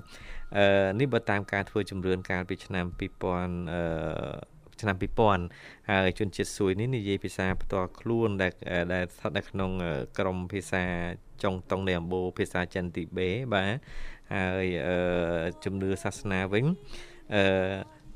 [0.58, 0.66] អឺ
[1.00, 4.96] នេះបើតាមការធ្វើជំរឿនកាលពីឆ្នាំ2000អឺឆ្នាំ
[5.44, 8.52] 2000ហើយជនជាតិសួយនេះនិយាយភាសាផ្ទាល់ខ្លួនដែល
[8.94, 9.72] ដែលស្ថិតនៅក្នុង
[10.18, 10.84] ក្រមភាសា
[11.44, 13.72] ចុងតុងនៃអំបូរភាសាចិនទីបេបាទ
[14.34, 14.98] ហើយអឺ
[15.64, 16.66] ជំនឿសាសនាវិញ
[17.36, 17.44] អឺ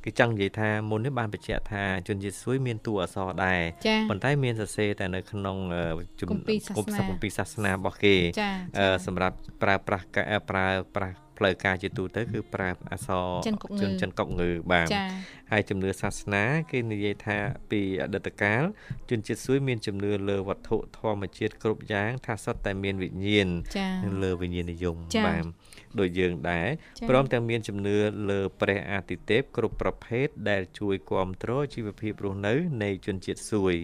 [0.05, 3.61] គឺចង់និយាយថាមុននេះបានបញ្ជាក់ថាជនជាតិសួយមានតួអក្សរដែរ
[4.09, 5.57] ប៉ុន្តែមានសរសេរតែនៅក្នុង
[6.19, 6.39] ជំនុំ
[7.23, 8.15] ពីសាសនារបស់គេ
[9.05, 10.05] សម្រាប់ប្រើប្រាស់
[10.49, 13.27] ប្រើប្រាស់ ផ្លូវការជាទូទៅគឺប្រើអក្សរ
[13.81, 14.87] ជនចិនកុកងើបាទ
[15.51, 17.37] ហើយជំនឿសាសនាគេនិយាយថា
[17.71, 18.63] ពីអតីតកាល
[19.09, 23.47] ជនជាតិសួយមានជំនឿលើវត្ថុធម្មជាតិគ្រប់យ៉ាង ថាសុទ្ធតែមានវិញ្ញាណ
[24.23, 25.45] លើវិញ្ញាណនិយមបាទ
[25.99, 26.67] ដូចយើងដែរ
[27.09, 27.97] ព្រមទាំងមានជំនឿ
[28.29, 33.75] លើព្រះអាទិទេពគ្រប់ប្រភេទដែលជួយគ្រប់គ្រងជីវភាពរស់នៅនៃជនជាតិសួយ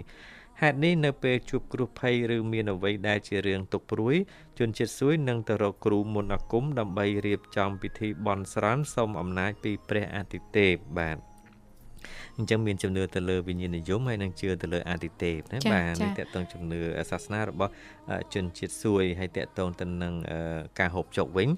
[0.61, 4.15] ហេតុនេះនៅពេលជួបគ្រោះភ័យឬមានអ្វីដែលជារឿងទុកព្រួយ
[4.59, 11.17] ជនជាតិសួយនឹងទៅរកគ្រូមុនអាគមដើម្បីរៀបចំពិធីបន់ស្រន់សូមអំណាចពីព្រះអាទិទេពបាទ
[12.37, 17.71] អញ្ចឹងមានជំនឿទៅលើវិញ្ញាណនិយមហើយនឹងជឿទៅលើអាទិទេពណាបាទនេះតកតងជំនឿសាសនារបស់
[18.33, 20.13] ជនជាតិសួយហើយតកតងទៅនឹង
[20.79, 21.49] ការហូបចុកវិញ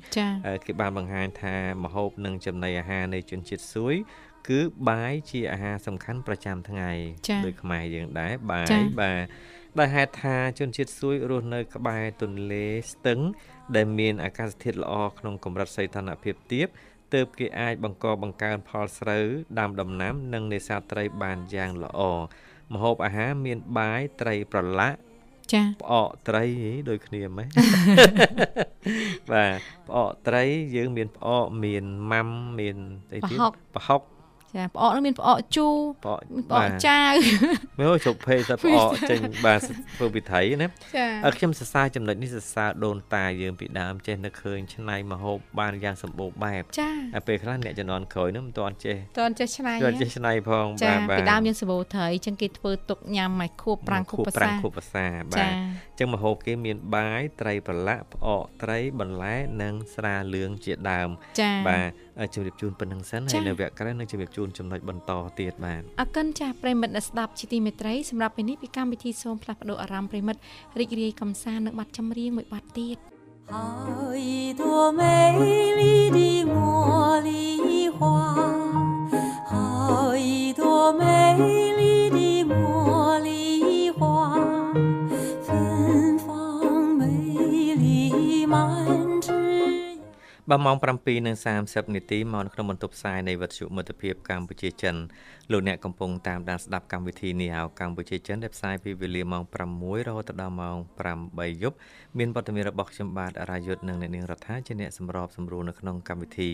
[0.65, 3.95] គេបានបង្ហាញថាមហូបនិងចំណីអាហារនៃជនជាតិសួយ
[4.49, 6.89] គឺបាយជាអាហារសំខាន់ប្រចាំថ្ងៃ
[7.45, 8.67] ដូចខ្មែរយើងដែរបាយ
[9.01, 9.25] បាទ
[9.79, 13.19] ដោយហេតុថាជនជាតិសួយរស់នៅក្បែរទន្លេស្ទឹង
[13.75, 16.67] ដែលមានអាកាសធាតុល្អក្នុងកម្រិតសីតុណ្ហភាពទាប
[17.13, 19.25] ទើបគេអាចបង្កបង្កើនផលស្រូវ
[19.59, 22.01] ដាំដំណាំ និងនេសាទត្រីបានយ៉ាងល្អ
[22.73, 24.97] ម្ហូបអាហារមានបាយត្រីប្រឡាក់
[25.53, 26.43] ចាផ្អកត្រី
[26.89, 27.49] ដូចគ្នាម៉េច
[29.31, 30.43] បាទផ្អកត្រី
[30.75, 32.77] យើងមានផ្អកមានម៉ាំមាន
[33.13, 33.39] អីទៀត
[33.75, 34.01] ប្រហុក
[34.55, 36.19] ចាផ្អកនោះមានផ្អកជូរផ្អក
[36.51, 37.13] ផ្អកចាវ
[37.79, 39.59] មើលជប់ភេសាផ្អកចេញបាទ
[39.97, 61.09] ធ្វើពិធីណាចាខ្ញុំសរសើរចំណុចនេះសរសើរដូនតាយើងពីដើមចេះនឹកឃើញឆ្នៃមហូបបានយ៉ាងសម្បូរបែបចាហើយពេលខ្លះអ្នកជំនាន់ក្រោយនោះមិនទាន់ចេះទាន់ចេះឆ្នៃទាន់ចេះឆ្នៃផងបាទបាទពីដើមយើងសម្បូរត្រីអញ្ចឹងគេធ្វើទុកញ៉ាំឲ្យខួបប្រាំងខួបភាសាខួបភាសាបាទអញ្ចឹងមហូបគេមានបាយត្រីប្រឡាក់ផ្អកត្រីបន្លែនិងស្រាលឿងជាដើម
[61.67, 61.89] បាទ
[62.34, 70.40] ជំរាបជូនប៉ុណ្្នឹងសិនហើយនៅវគ្គក្រោយនឹងជំរាបជូន នចំណុចបន្តទៀតបាទ អកិនចាស់ប្រិមិត្តអ្នកស្ដាប់ជាទីមេត្រីសម្រាប់ពេលនេះពីកម្មវិធីសូមផ្លាស់ប្ដូរអារម្មណ៍ប្រិមិត្ត
[70.78, 72.98] រីករាយកំសាន្តនៅប័ណ្ណចម្រៀងមួយប័ណ្ណទៀត
[73.52, 73.54] 好
[74.28, 74.28] 一
[74.60, 74.62] 朵
[75.00, 75.02] 美
[75.80, 75.82] 丽
[76.16, 76.18] 的
[76.52, 76.56] 茉
[77.26, 77.30] 莉
[77.96, 77.98] 花，
[79.50, 80.62] 好一朵
[81.00, 81.02] 美
[81.79, 81.79] 丽
[90.49, 90.75] បាទម៉ោង
[91.35, 94.95] 7:30នាទីមកនៅក្នុងបន្ទប់ផ្សាយនៃវិទ្យុមិត្តភាពកម្ពុជាចិន
[95.51, 99.43] លោកអ្នកកំពុងតាមដានស្ដាប់កម្មវិធីនេះហៅកម្ពុជាចិនដែលផ្សាយពីវេលាម៉ោង
[99.75, 100.77] 6រហូតដល់ម៉ោង
[101.17, 101.75] 8យប់
[102.17, 106.49] មានវត្តមានរបស់ខ្ញុំបាទអរាយុទ្ធនិងអ្នកនាងរដ្ឋាជាអ្នកសម្របសម្រួលនៅក្នុងកម្មវិធី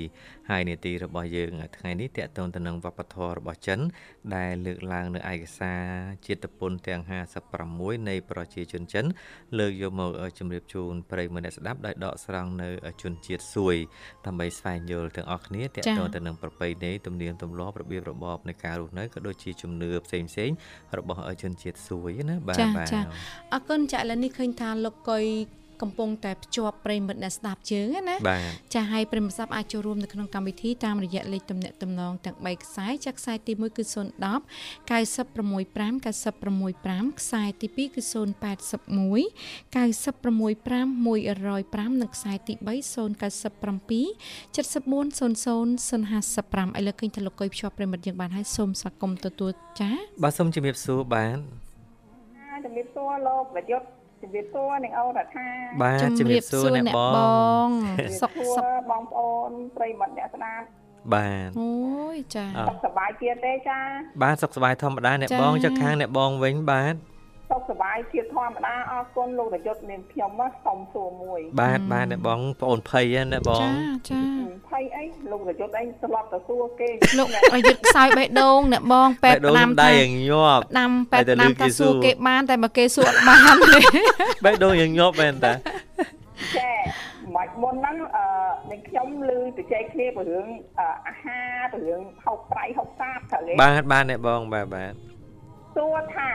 [0.50, 3.80] ហើយនេតិរបស់យើងថ្ងៃនេះតកតងទៅនឹងវប្បធម៌របស់ចិន
[4.36, 5.84] ដែលលើកឡើងនៅឯកសារ
[6.26, 7.02] ជាតិពុនទាំង
[7.56, 9.06] 56នៃប្រជាជនចិន
[9.60, 12.70] លើកយកមកជម្រាបជូនប្រិយមិត្តអ្នកស្ដាប់ដោយដកស្រង់នៅ
[13.02, 13.76] ជនជាតិសួយ
[14.26, 20.56] ដើម្បីស្វែងយល់ទាំងអស់គ្នាតកតងទៅនឹងប្រពៃណីទំនៀមទម្លាប់របៀបរបបនៃការរស់នៅក៏ដូចជាជំនឿផ្សេងផ្សេងៗ
[20.98, 23.00] របស់ជនជាតិសួយណាបាទចាបាទចា
[23.54, 25.26] អរគុណចាឥឡូវនេះឃើញថាលោកកុយ
[25.82, 28.42] កំពុងតែភ្ជាប់ប្រិមិត្តអ្នកស្ដាប់ជើងណាបាទ
[28.76, 33.96] ចាឲ្យប្រិមត្តស្ដាប់អាចចូលរួមនៅក្នុងកម្មវិធីតាមរយៈលេខទំនាក់ទំនងទាំង3ខ្សែចាខ្សែទី1គឺ010
[34.90, 38.14] 965 965ខ្សែទី2គឺ081
[39.76, 40.88] 965
[41.94, 42.98] 105និងខ្សែទី3 097
[44.56, 45.78] 7400
[46.78, 49.92] 055ឥឡូវឃើញថាលោកកុយភ្ជាប់ប្រិមត្តយើងបានហើយសូមស្វាគមន៍ទទួលចា
[50.24, 51.38] បាទសូមជំរាបសួរបាទ
[52.66, 53.88] ជំរាបសួរលោកប្រយុទ្ធ
[54.22, 55.48] ជំរាបសួរនាងអូនរដ្ឋា
[55.84, 57.00] បាទជំរាបសួរអ្នកប
[57.66, 57.70] ង
[58.22, 60.66] សុកសុកបងប្អូនប្រិយមិត្តអ្នកស្ដាប់
[61.14, 63.80] បាទអូយចាអ่าសុខសប្បាយជាទេចា
[64.24, 66.96] បាទសុខសប្បាយធម្មតាអ្នកចា៎បងចុះខាងអ្នកបងវិញបាទ
[67.50, 73.70] សុខសប្បាយជាធម្មតាអរគុណលោកប្រយុទ្ធនាងខ្ញុំណាសុំសួរមួយ បាទបាទអ្នកបងប្អូនភ័យណាអ្នកបងចា
[74.10, 74.22] ចា
[74.70, 83.80] ភ័យអីលោកប្រយុទ្ធអីស្លាប់ទៅសួរគេលោកប្រយុទ្ធខ្សោយបេះដូងអ្នកបងពេបែទ្យបដូងផ្ដាំដៃថាយ៉ាងញាប់ផ្ដាំពេទ្យតែផ្ដាំលើកគេថាសួសួររគេបាន តែបើគេសួរអត់បានទេ
[84.46, 85.54] បែបដូងយ៉ាងញាប់មែនតា
[86.58, 86.72] ចា
[87.36, 88.26] មិនមុនហ្នឹងអឺ
[88.72, 90.48] នឹងខ្ញុំឮទៅចែកគ្នាពីរឿង
[90.80, 94.94] អឺអាហារពីរឿងហូបប្រៃហូបសាបត្រូវទេបាទបាទអ្នកបងបាទបាទ
[95.76, 96.30] សួរថា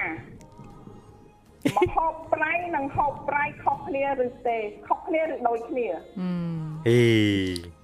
[1.77, 5.99] មកហូបប្រៃនិងហូបប្រៃខុសគ្នាឬទេខុសគ្នាឬដូចគ្នាហឹ
[6.45, 7.03] មហេ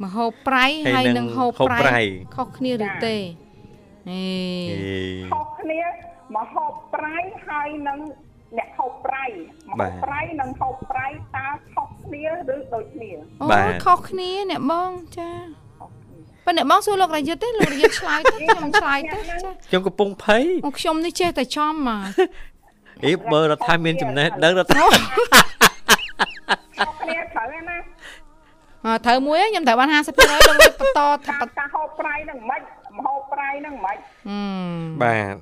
[0.03, 2.01] មកហូបប្រៃហើយហើយនឹងនឹងហូបហូបប្រៃប្រៃ
[2.37, 3.17] ខុសគ្នាឬទេ
[4.11, 4.25] ហេ
[4.71, 4.99] ហេ
[5.33, 5.81] ខុសគ្នា
[6.37, 7.17] មកហូបប្រៃ
[7.49, 7.99] ហើយនឹង
[8.59, 9.25] អ្នកហូបប្រៃ
[9.69, 13.11] មកហូបប្រៃនិងហូបប្រៃតើខុសគ្នាឬដូចគ្នា
[13.41, 15.31] អូបាទខុសគ្នាអ្នកបងចា
[16.47, 22.07] ប៉ុន្តែអ្នកបងសួរលោករយុទ្ធទេលោករយុទ្ធឆ្លើយទៅខ្ញុំឆ្លើយទៅចាខ្ញុំកំពុងភ័យអូខ្ញុំនេះចេះតែចំមក
[23.05, 25.01] អីបើរដ្ឋាភិបាលមានចំណេះដឹងរដ្ឋាភិបាល
[26.79, 27.79] ខុសគ្នាត្រូវទេណា
[28.85, 29.95] អើត្រូវមួយហើយខ្ញុំត្រូវបាន50%
[30.31, 32.61] ដល់មួយបន្តថាថាថាហូបប្រៃនឹងមិន
[32.97, 33.97] មកហូបប្រៃនឹងមិន
[34.29, 35.35] ហឹមបាទ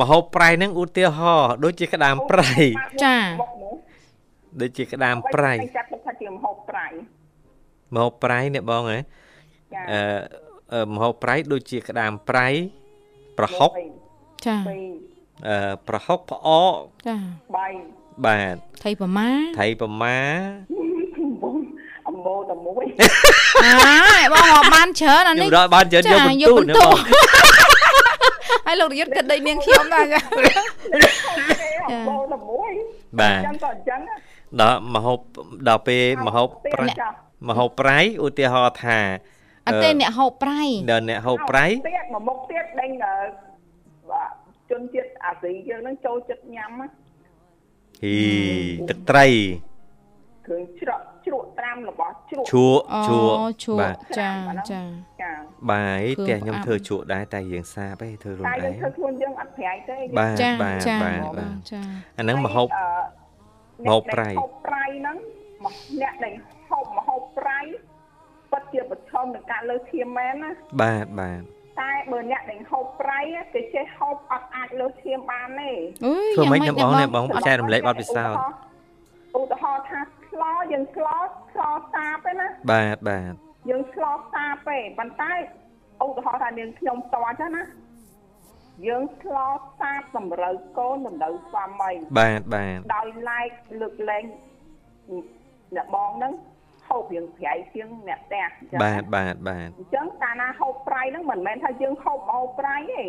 [0.00, 2.52] មហូបប្រៃហ្នឹងឧទាហរណ៍ដូចជាក្តាមប្រៃ
[3.04, 3.74] ចាមកនោះ
[4.60, 6.86] ដូចជាក្តាមប្រៃចាត់ទុកថាជាមហូបប្រៃ
[7.94, 8.98] មហូបប្រៃអ្នកបងហ៎
[9.74, 10.00] ចាអឺ
[10.72, 12.48] អឺមហូបប្រៃដូចជាក្តាមប្រៃ
[13.38, 13.70] ប្រហុក
[14.46, 15.13] ចាពីរអឺ
[15.88, 16.74] ប្រហុកផ្អក
[17.06, 17.16] ចា
[17.56, 17.66] បី
[18.24, 20.18] បាទថៃប្រមាថៃប្រមា
[22.08, 22.84] អំបោតែមួយ
[23.64, 23.72] អា
[24.34, 26.96] បងមកបានច្រើនអាខ្ញុំនេះដល់បានជិនយកបន្យកទូបន្អ្នកទូបង
[28.66, 30.20] ហើយលោករយុទ្ធគិតដូចនាងខ្ញុំដែរចា
[31.88, 32.72] អំបោតែមួយ
[33.20, 34.00] បាទអញ្ចឹងក៏អញ្ចឹង
[34.60, 35.18] ដល់មហូប
[35.68, 37.08] ដល់ពេលមហូបប្រៃចា
[37.48, 38.98] មហូបប្រៃឧទាហរណ៍ថា
[39.66, 43.14] អត់ទេអ្នកហូបប្រៃដល់អ្នកហូបប្រៃទៀតមកមុខទៀតដេញអឺ
[44.10, 46.88] បាទ ជនជាតិអាស៊ីយើងហ្នឹងចូលចិត្តញ៉ាំណា
[48.02, 48.16] ហី
[48.88, 49.26] ទឹកត្រី
[50.46, 54.30] គ្រឿងច្រកជ្រក់ត្រាំរបស់ជ្រក់ឈក់អូឈក់ឈក់បាទចា
[54.70, 54.82] ចា
[55.22, 55.32] ចា
[55.70, 61.80] បាទគ្រឿងផ្ទះខ្ញុំផ្អាប់ធ្វើជក់ដែរតែយើងសាបឯងធ្វើខ្លួនតែឯយើងងធ្វើខ្លួនយើងអត់ប្រៃទេបាទចាបាទចាបាទបាទចា
[62.18, 62.86] អាហ្នឹងមហូបអឺ
[63.84, 65.16] ម្ហូបប្រៃអ្នកដែលហូបប្រៃហ្នឹង
[65.64, 66.34] មកអ្នកដែល
[66.70, 67.60] ហូបមហូបប្រៃ
[68.52, 70.50] ពិតជាប្រឈមនឹងការលើសឈាមមែនណា
[70.82, 71.42] បាទបាទ
[71.80, 73.20] តែបើអ្នកដែលហូបប្រៃ
[73.54, 75.72] គេចេះហូបអត់អាចលើសឈាមបានទេ
[76.06, 78.38] អើយធ្វើម៉េចយ៉ាងអ្នកបងម៉េអ្នកបងចែករំលែកបទពិសោធន៍
[79.38, 81.06] ឧទាហរណ៍ថាស្លយើងស្ល
[81.52, 81.62] ស្ល
[81.94, 83.32] សាបទេណាបាទបាទ
[83.70, 85.32] យើងស្លសាបទេប៉ុន្តែ
[86.02, 87.64] ឧទាហរណ៍ថានាងខ្ញុំតអញ្ចឹងណា
[88.86, 89.36] យើងស្ល
[89.80, 94.24] សាបតម្រូវកូនតម្រូវស្វាមីបាទបាទដោយឡែកលើកលែង
[95.76, 96.32] អ្នកបងហ្នឹង
[96.88, 103.04] ហូបរៀងប្រៃជាងអ្នកផ្ទះអញ្ចឹងបាទបាទបាទអញ្ចឹងកាលណាហូបប្រៃហ្នឹងមិនមែនថាយើងហូបមកប្រៃទេ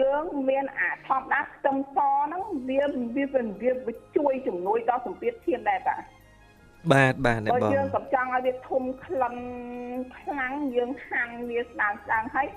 [0.00, 2.82] យើងមានអាធម្មតាខ្ទឹមសហ្នឹងវា
[3.16, 5.96] វាវាវាជួយជំនួយដល់សម្ពាធឈាមដែរតា
[6.92, 9.36] បាទបាទអ្នកបើបងយើងកំចង់ឲ្យវាធំក្លិន
[10.18, 12.48] ខ្លាំងយើងហាន់វាស្ដើងស្ដើងហើយ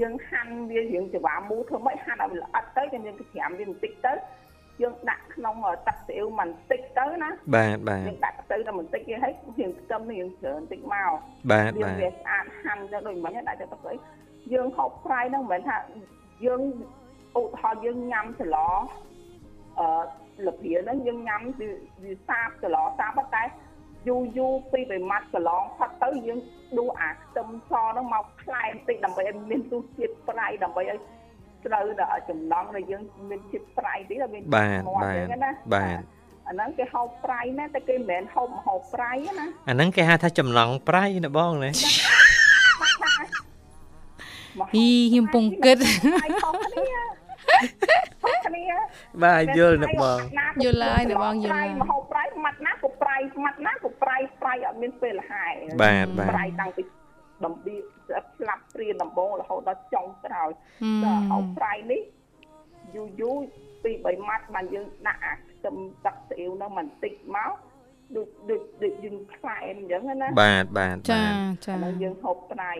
[0.00, 4.12] យើងហាន់វារៀងច្រវាមូលធ្វើម៉េចហាន់ឲ្យល្អិតទៅយើងយើងត្រាំវាបន្តិចទៅ
[4.82, 5.54] យើងដាក់ក្នុង
[5.86, 11.12] ទឹកស៊ីអ៊ីវបន្តិចទៅណាបាទបាទយើងដាក់ទៅតែបន្តិចគេឲ្យរៀងខ្ទឹមនេះរៀងច្រើនបន្តិចមក
[11.52, 13.94] បាទវាបាទវាស្អាតហាន់ទៅដូចមិញហ្នឹងដាក់ទៅទឹកអី
[14.52, 15.76] យើងហូបប្រៃហ្នឹងមិនមែនថា
[16.46, 16.60] យើង
[17.36, 18.56] ឧទាហរណ៍យើងញ៉ាំស្ល
[19.78, 19.88] អឺ
[20.46, 21.70] លព្រាហ្នឹងយើងញ៉ាំវា
[22.04, 23.42] វាសាបស្លសាបតែ
[24.08, 26.38] យូរយូរពីរបីម៉ាត់កន្លងផុតទៅយើង
[26.78, 30.98] ដួសអាខ្ទឹមសហ្នឹងមកខ្លែបន្តិចដើម្បីឲ្យមានរសជាតិប្រៃដើម្បីឲ្យ
[31.66, 36.00] ត្រូវដល់ចំណង់ដែលយើងមានជាតិប្រៃតិចដល់មានបាទមាត់បាទអញ្ចឹងណាបាទ
[36.48, 41.70] អាហ្នឹងគេហូបប្រៃណាតែគេមិនមែនហូបម្ហូបប្រៃណាអាហ្នឹងគេហៅថាចំណងប្រៃណាបងណា
[44.74, 45.76] ហីខ្ញុំពងគិត
[46.22, 46.98] ហើយខុសគ្នា
[48.22, 48.64] ខុសគ្នា
[49.22, 50.18] បាទយល់ណាបង
[50.64, 56.82] យល់ហើយណាបងយល់ហើយមហូបប្រៃម៉ាត់ណាក៏ប្រៃម៉ាត់ណាក៏ប្រៃប្រៃអត់មានពេលលហើយបាទបាទប្រៃតាំងពី
[57.44, 57.76] ដំបៀ
[58.38, 60.50] ស្លាប់ ព្រាដំបងរហូតដល់ចុងក្រោយ
[60.82, 62.02] ហឹមដល់ហូបប្រៃនេះ
[62.94, 63.38] យូរយូរ
[63.84, 67.52] ពីរបីម៉ាត់បានយើងដាក់អាខ្ទឹមទឹកស្អ៊ីវហ្នឹងបន្តិចមក
[68.16, 72.72] ដូចដូចដូចយើងខ្លែមអញ្ចឹងណាបាទបាទចាបាទចាអាហ្នឹងយើងហូបប្រៃ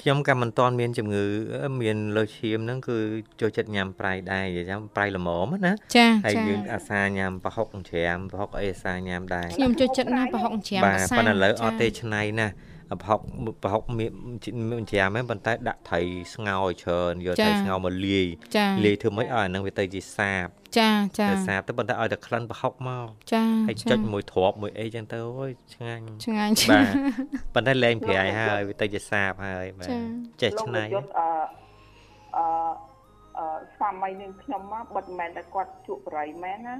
[0.00, 1.24] ខ្ញុំក៏មិនទាន់មានជំងឺ
[1.64, 2.96] អឺមានលើសឈាមហ្នឹងគឺ
[3.40, 12.54] ចូលចិត្តញ៉ាំប្រៃដែរនិយាយចាំប្រៃល្មមណាចាហើយចាយើងអាសាញ៉ាំប្រហុកច្រាមប្រហុកអីអាសាញ៉ាំដែរខ្ញុំចូលចិត្តណាស់ប្រហុកច្រាមបាទអាសាប៉ុន្តែឥឡូវអចាត់ទេឆ្នៃណាស់
[13.02, 13.20] ប្រហុក
[13.62, 14.10] ប្រហុកមាន
[14.70, 16.00] មានច្រាមហ្នឹងប៉ុន្តែដាក់ត្រី
[16.34, 18.26] ស្ងោរឲ្យច្រើនយកត្រីស្ងោរមកលាយ
[18.56, 20.46] ចាលាយធ្វើម៉េចឲ្យអាហ្នឹងវាទៅជាសាប
[20.78, 26.92] ចាចាទៅសាបទៅប៉ុន្តែឲ្យតែក្លិនប្រហុកមកចាហើយចុចមួយទ្រាប់មួយអីចឹងទៅអូយឆ្ងាញ់ឆ្ងាញ់បាទ
[27.54, 29.98] ប៉ុន្តែលែងប្រៃហើយវាទៅជាសាបហើយបាទចា
[30.42, 31.28] ចេះលោកឆ្នៃយុទ្ធអឺ
[32.36, 32.46] អឺ
[33.38, 36.76] អឺស្វាមីនឹងខ្ញុំមកបិទមិនមែនតែគាត់ជក់បរិយមែនណា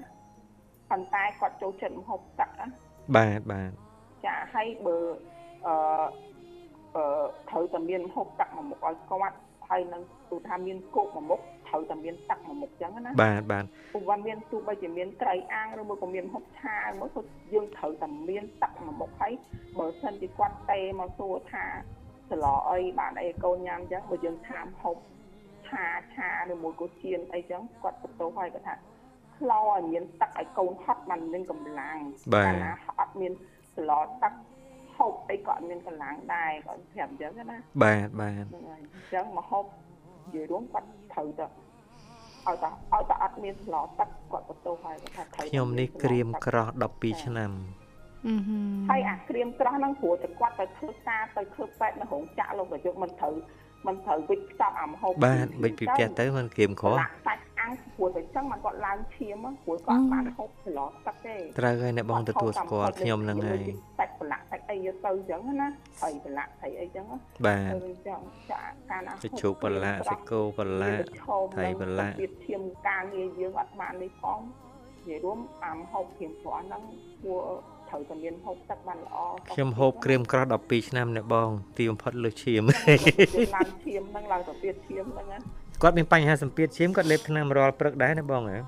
[0.90, 2.66] ប៉ុន្តែគាត់ចូលចិត្តម្ហូបទឹកណា
[3.16, 3.70] បាទបាទ
[4.26, 4.96] ចាហើយបើ
[5.66, 5.74] អឺ
[6.96, 9.36] អឺត្រូវតែមានម្ហូបទឹកមួយមុខឲ្យគាត់
[9.68, 17.22] ហើយនឹងទូថាមានគោកមួយមុខត្រូវតែមានទឹកមួយមុខចឹងណាបាទបាទព្រោះវាមានទោះបីជាមានត្រីអាំងឬមួយក៏មានម្ហូបឆាមួយក៏
[17.52, 19.32] យើងត្រូវតែមានទឹកមួយមុខហើយ
[19.78, 21.64] បើសិនជាគាត់ទេមកសួរថា
[22.30, 24.96] ស្លអីបានអីកូនញ៉ាំចឹងបើយើងថាម្ហូប
[25.68, 28.74] ឆាឆាឬមួយក៏ជៀនអីចឹងគាត់បន្ទោសហើយគាត់ថា
[29.36, 31.98] ខ្លោឲ្យមានទឹកឲ្យកូនហត់បានមានកម្លាំង
[32.34, 33.32] បាទកាលណាអត់មាន
[33.74, 33.90] ស្ល
[34.22, 34.32] ទឹក
[35.02, 41.46] ហូបអីក៏អត់មានកម្លាំងដែរគាត់ប្រាប់អញ្ចឹងណាបាទបាទហ្នឹងហើយអញ្ចឹងមកហូបនិយាយរួមគាត់ត្រូវទៅ
[42.46, 47.50] ឲ្យតែឲ្យតែអត់មានស្លទឹកគាត់បន្ទោសហើយគាត់ថាត្រូវតែខ្ញុំនេះស្លក្រៀមទឹកក្រោះ12ឆ្នាំ
[48.26, 53.34] អឺហឹមហើយអាក្រៀមក្រោះហ្នឹងព្រោះតែគាត់ទៅធ្វើការទៅធ្វើពេទ្យនៅរោងចក្រលោកប្រយុទ្ធមិនត្រូវ
[53.86, 63.62] មិនត្រូវវិចខ្ចប់អាមហូបបាទបិចពីផ្ទះទៅมันក្រៀមក្រោះដាក់សាច់ អាំងព្រោះតែអញ្ចឹងมันគាត់ឡើងឈាមហ្នឹងព្រោះគាត់អត់បានហូបស្លទឹកទេត្រូវហើយអ្នកបងទទួលស្គាល់ខ្ញុំហ្នឹងហើយ
[63.98, 65.68] សាច់ប្រឡាក់សាច់អីយកទៅអញ្ចឹងណា
[66.02, 68.20] ហើយប្រឡាក់ហើយអីអញ្ចឹងណាបាទទៅអញ្ចឹង
[68.52, 71.04] ចាកាលណាទៅជោគប្រឡាក់សាច់គោប្រឡាក់
[71.56, 76.82] ថៃប្រឡាក់ទៀតឈាមការងារយើងអត់បាននេះផងនិយាយរួមអាមហូបគ្រៀមក្រោះហ្នឹង
[77.22, 77.42] គួរ
[77.88, 79.16] ត្រូវតែមានហូបទឹកបានល្អ
[79.54, 81.48] ខ្ញុំហូបក្រៀមក្រោះ12ឆ្នាំអ្នកបង
[81.78, 85.38] ទីបំផុតលើសឈាមយើងឡើងឈាមហ្នឹងឡើងទៅទៀតឈាមហ្នឹងណា
[85.82, 88.58] គាត់មានបញ្ហាសម្ពាធឈាមគាត់លេបថ្នាំរាល់ព្រឹកដែរណាបងហ៎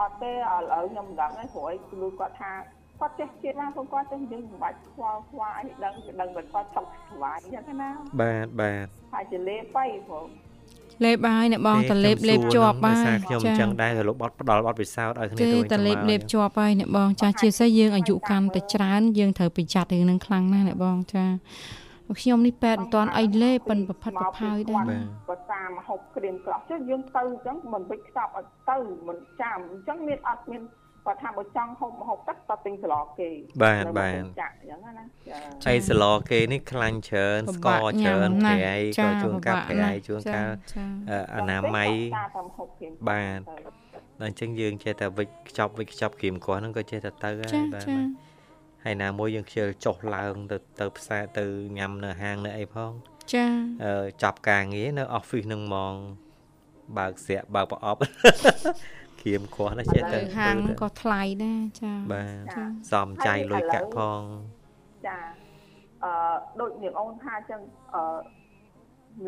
[0.00, 0.34] អត់ទេឥ
[0.72, 2.52] ឡូវខ្ញុំមិនដឹងទេព្រោះអីគឺគាត់ថា
[3.00, 7.90] គាត់ចេះជាតិណាផងគាត់ចេះយើងមិនបាច់ខ្វល់ខ្វាយដឹងដឹងតែគាត់ឆុកស្វាយអញ្ចឹងណា
[8.20, 10.24] បាទបាទហើយជាលេបទៅព្រោះ
[11.04, 21.24] លេបហើយអ្នកបងតលេបលេបជាប់បាហើយយខ្ញុំអញ្ចឹងដែរក៏លោកបត់ផ្ដល់បត់ពិសោធន៍ឲ្យគ្នាទេទៅវិញតទៅលេបមកលេបជាប់ហើយអ្នកបងចាជាពិសេសយើងអាយុកាន់តែច្រើនយើងត្រូវប្រយ័ត្នរឿងហ្នឹងខ្លាំងណាស់អ្នកបងចា
[22.20, 24.84] ខ្ញុំនេះពេទ្យមិនទាន់អីលេបប៉ិនប្រផិតប្រផាយដែរ
[25.28, 28.76] បើតាមហូបក្រៀមក្រោះចុះយើងទៅអញ្ចឹងមិនវិចខ្ចប់ឲ្យទៅ
[29.08, 30.62] មិនចាំអញ្ចឹងមានអត់មាន
[31.06, 33.30] គាត់ថាបើចង់ហូបម្ហូបទឹកក៏ទិញស្លគេ
[33.62, 43.40] បាទបាទចាក់អញ្ចឹងណាចាហើយសឡគេនេះខ្លាញ់ច្រើនស្ករច្រើនប្រៃក៏ជួនកាលប្រៃជួនកាលចាអឺអនាម័យតាមតាមហូបក្រៀមបាទ
[44.20, 48.27] ដល់អញ្ចឹងយើងចេះតែវិចខ្ចប់វិចខ្ចប់ក្រៀមក្រោះហ្នឹងក៏ចេះតែទៅហើយចាបាទចា
[48.84, 51.44] ហើយណាមួយយើងខ្ជិលចុះឡើងទៅទៅផ្សារទៅ
[51.78, 52.92] ញ៉ាំនៅហាងនៅអីផង
[53.34, 53.46] ចា
[53.84, 55.94] អឺចាប់ការងារនៅ office ហ្នឹងហ្មង
[56.98, 58.00] បើកស្រាក់បើកប្រអប់
[59.20, 64.20] ក្រៀមក្រោះណាចេះទៅតែហាងហ្នឹងក៏ថ្លៃដែរចាបាទចាសំចៃលុយកាក់ផង
[65.06, 65.18] ចា
[66.04, 66.12] អឺ
[66.60, 67.60] ដូចនាងអូនថាអញ្ចឹង
[67.94, 68.02] អឺ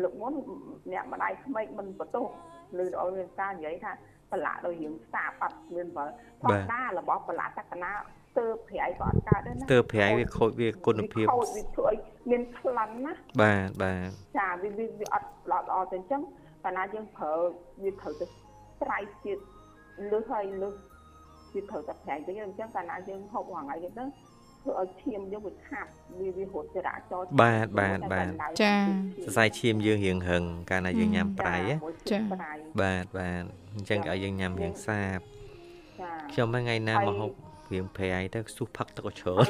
[0.03, 0.33] លោកមុន
[0.91, 2.27] អ្នកម្ដាយក្មេកមិនបន្ទោស
[2.81, 3.91] ឬអូនមានការនិយាយថា
[4.31, 6.05] ប្រឡាក់ដោយរឿងស្តាបអត់មានបើ
[6.41, 7.91] ធម្មតារបស់ប្រឡាក់តក្កណា
[8.31, 11.97] ស្ទើរប្រៃក៏អត់កើតដែរណាទើបប្រៃវាខូចវាគុណភាពវាខូចវាធ្វើឲ្យ
[12.29, 16.21] មានក្លិនណាបាទបាទចាវាវាវាអត់ល្អល្អទៅអញ្ចឹង
[16.63, 17.33] កាលណាយើងប្រើ
[17.83, 18.25] វាត្រូវទៅ
[18.81, 19.41] ប្រៃជាតិ
[20.11, 20.75] លើសហើយលើស
[21.53, 23.89] វាត្រូវតែប្រៃទៅអញ្ចឹងកាលណាយើងហូបរាល់ថ្ងៃទៅ
[24.63, 28.27] ធ្វើឲ្យឈាមយើងវាខាប់វាវារត់ចរាចរណ៍បាទបាទបាទ
[28.61, 28.75] ចា
[29.25, 31.75] សរសៃឈាមយើងរៀងរឹងកាលណាយើងញ៉ាំប្រៃណា
[32.11, 32.51] ចាប្រៃ
[32.81, 33.43] បាទបាទ
[33.75, 35.19] អញ្ចឹងឲ្យយើងញ៉ាំរៀងសាប
[36.01, 37.31] ចាខ្ញុំហ្នឹងថ្ងៃណាហើយមកហូប
[37.73, 39.47] រៀងប្រៃទៅស៊ុះផឹកទឹកក៏ច្រើន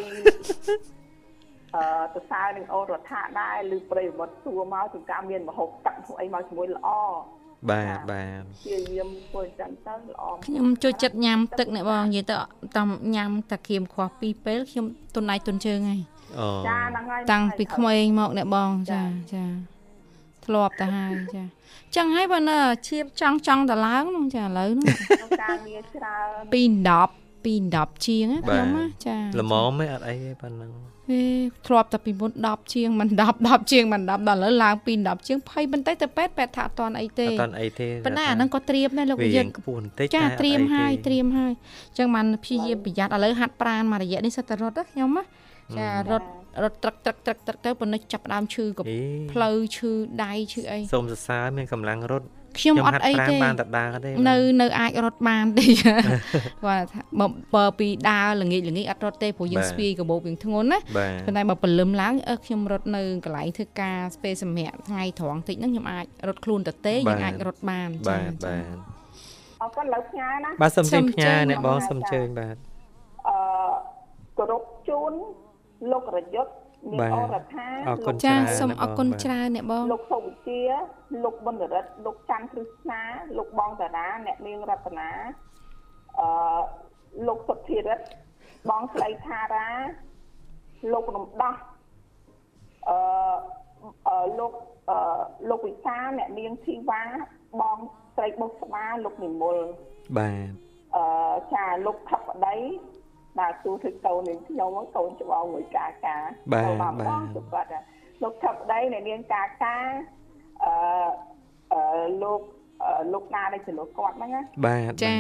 [1.76, 6.90] អឺទៅសើនឹងអូនរដ្ឋាដែរឬប្រិយមិត្តសួរមកគឺការមានមហូបទឹកហូបអីមកជាមួយល្អ
[7.70, 12.36] បាទបាទព្យាយាមធ្វើអញ្ចឹងទៅល្អខ្ញុំចូលចិត្តញ៉ាំទឹកអ្នកបងនិយាយទៅ
[12.78, 16.02] តាមញ៉ាំតាគៀមខោះពីរពេលខ្ញុំទុនដៃទុនជើងហើយ
[16.40, 19.02] អូចាហ្នឹងហើយតាំងពីក្មេងមកអ្នកបងចា
[19.34, 19.44] ចា
[20.46, 21.44] ធ្លាប់ទៅហើយចា
[21.96, 22.58] ចឹងហើយបើនៅ
[22.88, 26.62] ឈាមចង់ចង់ទៅឡើងហ្នឹងចាឥឡូវហ្នឹងក្នុងការងារច្រើនពី
[27.00, 30.72] 10 ពី10ជាងណាខ្ញុំណាចាល្មមទេអត់អីទេប៉ុណ្ណឹង
[31.12, 31.24] ហេ
[31.68, 45.24] ធ្លាប់តែពីមុន10ជាងមិន10 10ជាងមិន10ដល់ឥឡូវឡើងពី10ជាងភ័យបន្តិចទៅពេទ្យពេទ្យថាអត់តាន់អីទេអត់តាន់អីទេប៉ុន្តែអាហ្នឹងក៏ត្រៀមដែរលោកវាវិរៀយុងទ្ធខ្ពស់បន្តិចចាតែអត់ត្រៀមអីហើយទេត្រៀមហើយអញ្ចឹងបានព្យាយាមប្រយ័ត្នឥឡូវហាត់ប្រាណមួយរយៈនេះសិតតែរត់ណាខ្ញុំណា
[45.78, 46.28] ចារត់
[46.64, 49.00] រត់ត្រឹកត្រឹកត្រឹកត្រឹកទៅប៉ុន្តែចាប់ផ្ដើមឈឺកអេ
[49.32, 49.92] ផ្លូវឈឺ
[50.24, 52.28] ដៃឈឺអីសូមសរសើរមានកម្លាំងរត់
[52.60, 57.26] ខ្ញុំអហាត់អីប្រាណទេបានតដើរទេនៅនៅអាចរត់បានទេគាត់ថាបើ
[57.56, 68.78] បើពីដើរល្ងាចល្ងាចអត់រត់ទេព្រោះយើងស្ពាយកាបោកវាងធ្ងន់ណាបាទប៉ុន្តែបើព្រលឹមឡើងអឺខ្ញុំរត់នៅកន្លែងធ្វើការស្ពេសម្រាប់ថ្ងៃត្រង់តិចហ្នឹងខ្ញុំអាចរត់ខ្លួនទៅទេយើងអាចរត់បានបាទចាបាទ
[69.62, 72.56] អរគុណលើផ្ញើណាបាទសូមជើញសូមផ្ញើជើញអ្នកបងមកសូមចាជើញបាទ
[73.28, 73.36] អឺ
[74.38, 75.14] គោរពជូន
[75.91, 76.61] លោករយុទ្ធនាង
[77.00, 80.60] បាទអររដ្ឋាអរគុណចាច្រើនសូមអ្នកអរគុណបងបាទច្រើនអ្នកបងលោកសុវិជា
[81.24, 83.02] លោកបណ្ឌរិតលោកច័ន្ទគ្រឹស្នា
[83.38, 85.10] លោកបងតារាអ្នកនាងរតនា
[86.20, 86.28] អឺ
[87.28, 88.06] លោកសុធិរិទ្ធ
[88.70, 89.68] បងស្រីថារា
[90.94, 91.56] លោករំដោះ
[92.90, 92.98] អឺ
[94.08, 94.54] អឺលោក
[94.90, 94.98] អឺ
[95.50, 97.04] លោកវិសាលអ្នកនាងធីវ៉ា
[97.62, 97.78] បង
[98.16, 99.58] ស្រីបុស្បាលោកនិមល
[100.18, 100.50] បាទ
[100.96, 101.04] អឺ
[101.54, 102.56] ចាលោកថបដី
[103.40, 106.16] បាទទូធ្វើកូននឹងខ្ញុំហ្នឹងកូនច្បងមួយកាកា
[106.54, 107.82] បាទទៅមកបាទបងទៅគាត់ណា
[108.24, 109.76] លោកថបដីអ្នកនាងកាកា
[110.64, 110.74] អឺ
[111.74, 111.82] អឺ
[112.24, 112.42] លោក
[112.84, 115.16] អឺលោកណាដែលជំនួសគាត់ហ្នឹងណាបាទចា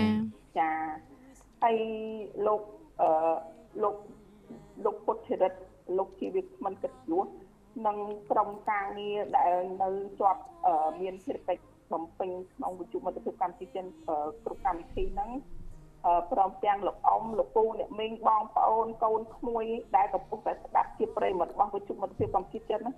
[0.59, 0.69] ចា
[1.63, 1.77] ហើយ
[2.47, 2.61] លោក
[3.01, 3.09] អឺ
[3.83, 3.95] លោក
[4.85, 5.59] លោកពុទ្ធិរិទ្ធ
[5.97, 7.27] លោកជីវិតមិនកិត្តិយស
[7.87, 7.97] និង
[8.31, 9.89] ក្រុមការងារដែលនៅ
[10.19, 15.60] ជាប់អឺមានភារកិច្ចបំពេញក្នុងវិទ្យុមិត្តភាពកម្ពុជាចិនអឺគ្រប់កម្មវិធីហ្នឹងអឺ
[16.31, 22.95] ព្រមទាំងលោកអ៊ំលោកពូអ្នកមីងបងប្អូនកូនក្មួយដែលកំពុងតែស្ដាប់ជាប្រិយមិត្តរបស់វិទ្យុមិត្តភាពកម្ពុជាចិនហ្នឹង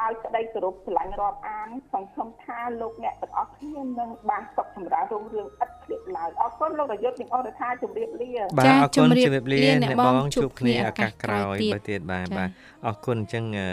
[0.00, 12.48] ដោយក្តីគោរពស្រឡាញ់រាប់អានសង្ឃឹមថាលោកអ្នកទាំងអស់គ្នានឹងបានសុខចម្រើនរុងរឿងឥតឃ្លាតឡើយអរគុណលោករយុទ្ធនិងអរថាជម្រាបលាបាទចាអរគុណជំរាបជំរាបលាលាអ្នកអ្នកបបងងជួជួបបគ្នាគ្នាឱកាសក្រោយឱកាសក្រោយទៀតបើទៀតបាទចាបាទ
[12.86, 13.68] អរគុណអញ្ចឹងអឺ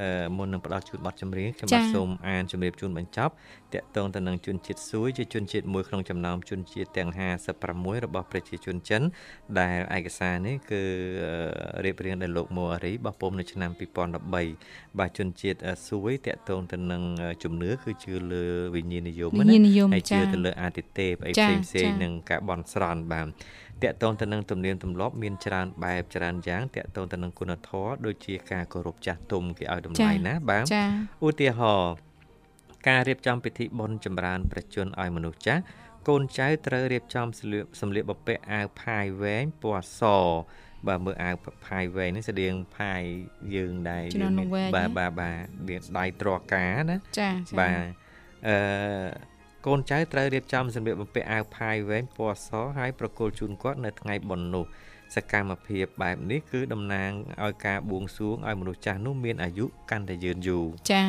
[0.00, 3.32] អឺមុននឹងផ្ដល់ជូនប័ណ្ណចម្រៀងខ្ញុំចាបាទសូមអានជំរាបជូនបញ្ចប់
[3.74, 7.10] តកតងទៅនឹងជនជាតិសួយជាជនជាតិមួយក្នុងចំណោមជនជាតិទាំង
[7.56, 9.02] 56របស់ប្រជាជនចិន
[9.60, 10.82] ដែលឯកសារនេះគឺ
[11.76, 13.70] អឺរៀបរៀងដោយលោកម៉ូអារីបោះពុំនៅឆ្នាំ
[14.34, 18.44] 2013បាទជនជាតិអឺសួយតកតងទៅនឹងអឺជំនឿគឺជឿលើ
[18.74, 23.26] វិញ្ញាណនិយមវិញ្ញាណនិយមហើយជឿចាទៅលើអាទិទេពអីចាផ្សេងផ្សេងចានឹងការបន់ស្រន់បាទ
[23.82, 30.84] តកតងទៅនឹងទំនៀមទម្លាប់មានច្រើនបែបច្រើនយ៉ាងតកតងទៅនឹងគុណធម៌ដូចជាការគោរពចាស់ទុំគេឲ្យតម្លៃណាបាទចា
[31.26, 32.11] ឧទាហរណ៍
[32.88, 35.62] ការរៀបចំពិធីបុណ្យចម្រើនព្រះជន្មឲ្យមនុស្សចាស់
[36.08, 40.02] កូនចៅត្រូវរៀបចំសម្លៀកសម្លៀកបំពាក់អាវផាយវែងពណ៌ស
[40.86, 41.34] បាទមើលអាវ
[41.66, 43.02] ផាយវែងនេះស្តៀងផាយ
[43.54, 47.84] យើងដែរជំនាន់នោះវែងបាទណាបាទបាទវាដៃត្រកាណាចាចាបាទ
[48.48, 48.56] អឺ
[49.66, 54.66] កូនចៅត្រូវរៀបចំសម្លៀកបំពាក់អាវផាយវែងពណ៌សហើយប្រគល់ជូនគាត់នៅថ្ងៃបុណ្យនោះ
[55.14, 57.10] សកម្មភាពបែបនេះគឺតំណាង
[57.44, 61.04] ឲ្យការបួងសួងឲ្យមនុស្សចាស់នោះមានអាយុកាន់តែយឺនយូរចា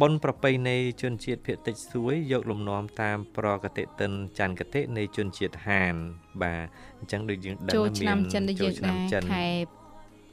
[0.00, 5.94] បុណ្យប្រពៃណីជនជាតិភាគតិចសួយយកលំនាំតាមប្រកតិទិនច័ន្ទគតិនៃជនជាតិហាន
[6.42, 6.66] បាទ
[6.98, 9.48] អញ្ចឹងដូចយើងដឹងចូលថាឆ្នាំចិនដែលយើងឆ្នាំដែរចិនខែ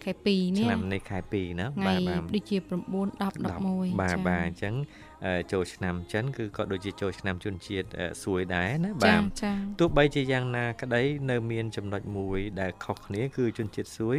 [0.04, 5.13] ខែ2នេះឆ្នាំនេះខែ2ណាថ្ងៃបាទបាទដូចជា9 10 11បាទចាបាទអញ្ចឹងអឺ
[5.52, 14.18] ចូលឆ្នាំចិនគឺក៏ដូចជាចូលឆ្នាំជនជាតិអឺសួយដែរណាចាបាទចាទោះបីជាយ៉ាងណាក្តីនៅមានចំណុចមួយដែលខុសគ្នាគឺជនជាតិសួយ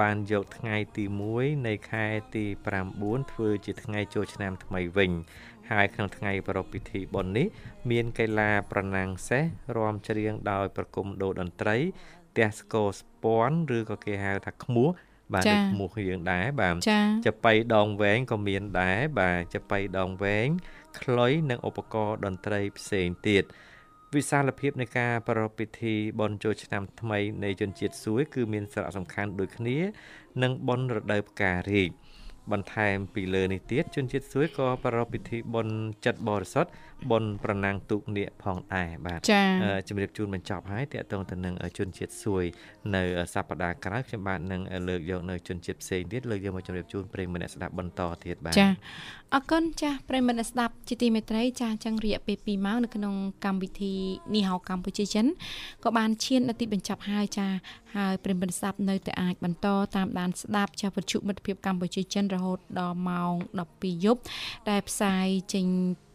[0.00, 1.04] បានយកថ្ងៃទី
[1.36, 2.44] 1នៃខែទី
[2.92, 5.12] 9ធ្វើជាថ្ងៃចូលឆ្នាំថ្មីវិញ
[5.70, 7.46] ហើយក្នុងថ្ងៃប្រពៃពិធីបុណ្យនេះ
[7.90, 9.44] មានកីឡាប្រណាំងសេះ
[9.76, 11.76] រាំច្រៀងដោយ ប្រគំដូរតន្ត្រី
[12.36, 14.90] ទះស្គរស្ពាន់ឬក៏គេហៅថាខ្មួស
[15.34, 20.48] បាទចា៎ដូចខ្មួសយើងដែរបាទចាចប៉ីដងវែងក៏មានដែរបាទចប៉ីដងវែង
[21.00, 23.44] ខ្លុយនិងឧបករណ៍តន្ត្រីផ្សេងទៀត
[24.14, 29.78] វិសាលភាពនៃការប្រារព្ធពិធីបុណ្យចូលឆ្នាំថ្មីនៃជនជាតិសួយគឺមានសារៈសំខាន់ដូចគ្នា
[30.42, 31.90] នឹងបុណ្យរដូវផ្ការីក
[32.52, 36.70] បន្ថែមពីលើនេះទៀតជនជាតិសួយក៏ប្រារព្ធពិធីបុណ្យចិត្តបរិសុទ្ធ
[37.10, 42.44] បុណ្យប្រណាំងទូកនាគផងដែរបាទចាអឺជំរាបជូនបញ្ចប់ហើយតកតងទៅនឹងជនជាតិសួយ
[42.94, 43.02] នៅ
[43.34, 48.68] សប្តាហ៍ក្រោយខ្ញុំបាទនឹងលើកយកនៅជនជាតិផ្សេងទៀតលើកយកមកជំរាបជូនប្រិយមិត្តអ្នកស្ដាប់បន្តទៀតបាទចា
[49.34, 53.94] អរគុណចាស់ប្រិយមិត្តអ្នកស្ដាប់ជាទីមេត្រីចាស់ចឹងរយៈពេល2ម៉ោងនៅក្នុងកម្មវិធី
[54.34, 55.26] នេះហៅកម្ពុជាចិន
[55.84, 57.56] ក៏បានឈានដល់ទីបញ្ចប់ហើយចាស់
[57.96, 59.66] ហើយប្រិយមិត្តអ្នកស្ដាប់នៅតែអាចបន្ត
[59.96, 63.32] តាមដានស្ដាប់ចាស់វិទ្យុមិត្តភាពកម្ពុជាចិនរហូតដល់ម៉ោង
[63.68, 64.20] 12យប់
[64.70, 65.66] ដែលផ្សាយចេញ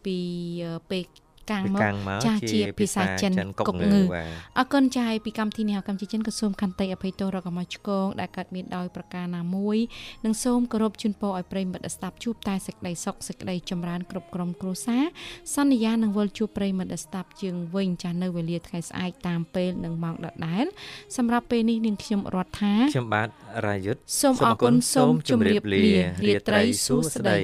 [0.04, 0.16] ពី
[0.64, 1.04] អឺពេល
[1.50, 4.26] កាំងពីមកកាំងមកចាស់ជាភាសាចិនកុកកុកងើងើបាទ
[4.58, 9.78] អរគុណចាយពីកម្មវិធីនេះកម្ពុជាចិនក៏សូមខន្តីអភ័យទោសរកមកឆ្កងដែលកើតមានដោយប្រការណាមួយ
[10.24, 15.04] និងសូមគោរពជូនពរឲ្យប្រិយមិត្តស្ដាប់ជួបតែសេចក្តីសុខសេចក្តីចម្រើនគ្រប់ក្រុមគ្រួសារ
[15.54, 20.66] សន្យានឹងវិលជួបប្រិយមិត្តស្ដាប់ជាងវិញចាស់នៅវេលាថ្ងៃស្អែកតាមពេលនិងម៉ោងដដែល
[21.16, 23.28] សម្រាប់ពេលនេះនាងខ្ញុំរដ្ឋាខ្ញុំបាទ
[23.68, 25.80] រាយុទ្ធសូមអរគុណសូមជម្រាបលា
[26.26, 27.38] រាត្រីសួស្តី